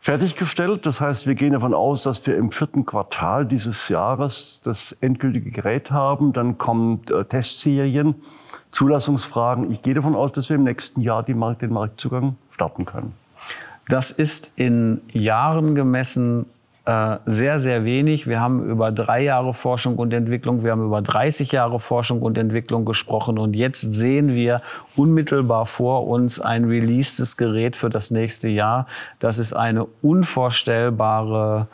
fertiggestellt. 0.00 0.86
Das 0.86 1.00
heißt, 1.00 1.26
wir 1.26 1.34
gehen 1.34 1.52
davon 1.52 1.74
aus, 1.74 2.02
dass 2.02 2.24
wir 2.26 2.36
im 2.36 2.50
vierten 2.50 2.86
Quartal 2.86 3.46
dieses 3.46 3.88
Jahres 3.88 4.60
das 4.64 4.92
endgültige 5.00 5.50
Gerät 5.50 5.90
haben. 5.90 6.32
Dann 6.32 6.58
kommen 6.58 7.02
äh, 7.10 7.24
Testserien, 7.24 8.14
Zulassungsfragen. 8.70 9.70
Ich 9.72 9.82
gehe 9.82 9.94
davon 9.94 10.14
aus, 10.14 10.32
dass 10.32 10.48
wir 10.48 10.56
im 10.56 10.64
nächsten 10.64 11.00
Jahr 11.00 11.24
Markt, 11.34 11.62
den 11.62 11.72
Marktzugang 11.72 12.36
starten 12.52 12.84
können. 12.84 13.14
Das 13.88 14.10
ist 14.10 14.52
in 14.56 15.00
Jahren 15.12 15.74
gemessen 15.74 16.46
sehr, 17.26 17.58
sehr 17.58 17.84
wenig. 17.84 18.26
Wir 18.26 18.40
haben 18.40 18.64
über 18.70 18.90
drei 18.90 19.22
Jahre 19.22 19.52
Forschung 19.52 19.96
und 19.96 20.12
Entwicklung, 20.14 20.64
wir 20.64 20.70
haben 20.70 20.86
über 20.86 21.02
30 21.02 21.52
Jahre 21.52 21.80
Forschung 21.80 22.22
und 22.22 22.38
Entwicklung 22.38 22.86
gesprochen 22.86 23.36
und 23.36 23.54
jetzt 23.54 23.82
sehen 23.94 24.34
wir 24.34 24.62
unmittelbar 24.96 25.66
vor 25.66 26.06
uns 26.06 26.40
ein 26.40 26.64
releasedes 26.64 27.36
Gerät 27.36 27.76
für 27.76 27.90
das 27.90 28.10
nächste 28.10 28.48
Jahr. 28.48 28.86
Das 29.18 29.38
ist 29.38 29.52
eine 29.52 29.86
unvorstellbare 30.00 31.66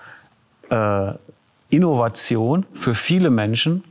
äh, 0.71 1.13
Innovation 1.69 2.67
für 2.75 2.97
viele 2.97 3.31
Menschen 3.31 3.85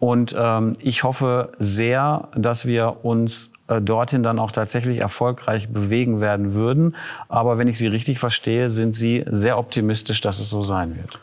und 0.00 0.34
ähm, 0.38 0.74
ich 0.80 1.02
hoffe 1.02 1.52
sehr, 1.58 2.28
dass 2.34 2.66
wir 2.66 3.04
uns 3.04 3.46
äh, 3.46 3.57
dorthin 3.68 4.22
dann 4.22 4.38
auch 4.38 4.50
tatsächlich 4.50 4.98
erfolgreich 4.98 5.68
bewegen 5.68 6.20
werden 6.20 6.54
würden. 6.54 6.96
Aber 7.28 7.58
wenn 7.58 7.68
ich 7.68 7.78
Sie 7.78 7.86
richtig 7.86 8.18
verstehe, 8.18 8.70
sind 8.70 8.96
Sie 8.96 9.24
sehr 9.26 9.58
optimistisch, 9.58 10.20
dass 10.20 10.38
es 10.38 10.50
so 10.50 10.62
sein 10.62 10.96
wird. 10.96 11.20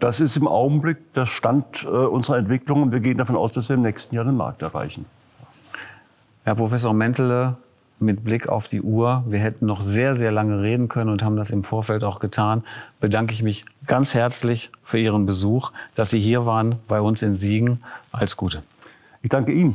Das 0.00 0.20
ist 0.20 0.36
im 0.36 0.46
Augenblick 0.46 1.14
der 1.14 1.26
Stand 1.26 1.84
äh, 1.84 1.86
unserer 1.86 2.36
Entwicklung 2.36 2.82
und 2.82 2.92
wir 2.92 3.00
gehen 3.00 3.16
davon 3.16 3.36
aus, 3.36 3.52
dass 3.52 3.70
wir 3.70 3.76
im 3.76 3.82
nächsten 3.82 4.14
Jahr 4.14 4.24
den 4.24 4.36
Markt 4.36 4.60
erreichen. 4.60 5.06
Herr 6.44 6.54
Professor 6.54 6.92
Mentele, 6.92 7.56
mit 8.00 8.22
Blick 8.22 8.48
auf 8.48 8.68
die 8.68 8.80
Uhr, 8.80 9.24
wir 9.26 9.38
hätten 9.38 9.66
noch 9.66 9.80
sehr, 9.80 10.14
sehr 10.14 10.30
lange 10.30 10.62
reden 10.62 10.88
können 10.88 11.10
und 11.10 11.22
haben 11.22 11.36
das 11.36 11.50
im 11.50 11.64
Vorfeld 11.64 12.04
auch 12.04 12.20
getan, 12.20 12.62
bedanke 13.00 13.32
ich 13.32 13.42
mich 13.42 13.64
ganz 13.86 14.14
herzlich 14.14 14.70
für 14.84 14.98
Ihren 14.98 15.26
Besuch, 15.26 15.72
dass 15.94 16.10
Sie 16.10 16.20
hier 16.20 16.46
waren 16.46 16.76
bei 16.86 17.00
uns 17.00 17.22
in 17.22 17.34
Siegen. 17.34 17.82
Alles 18.12 18.36
Gute. 18.36 18.62
Ich 19.22 19.30
danke 19.30 19.52
Ihnen. 19.52 19.74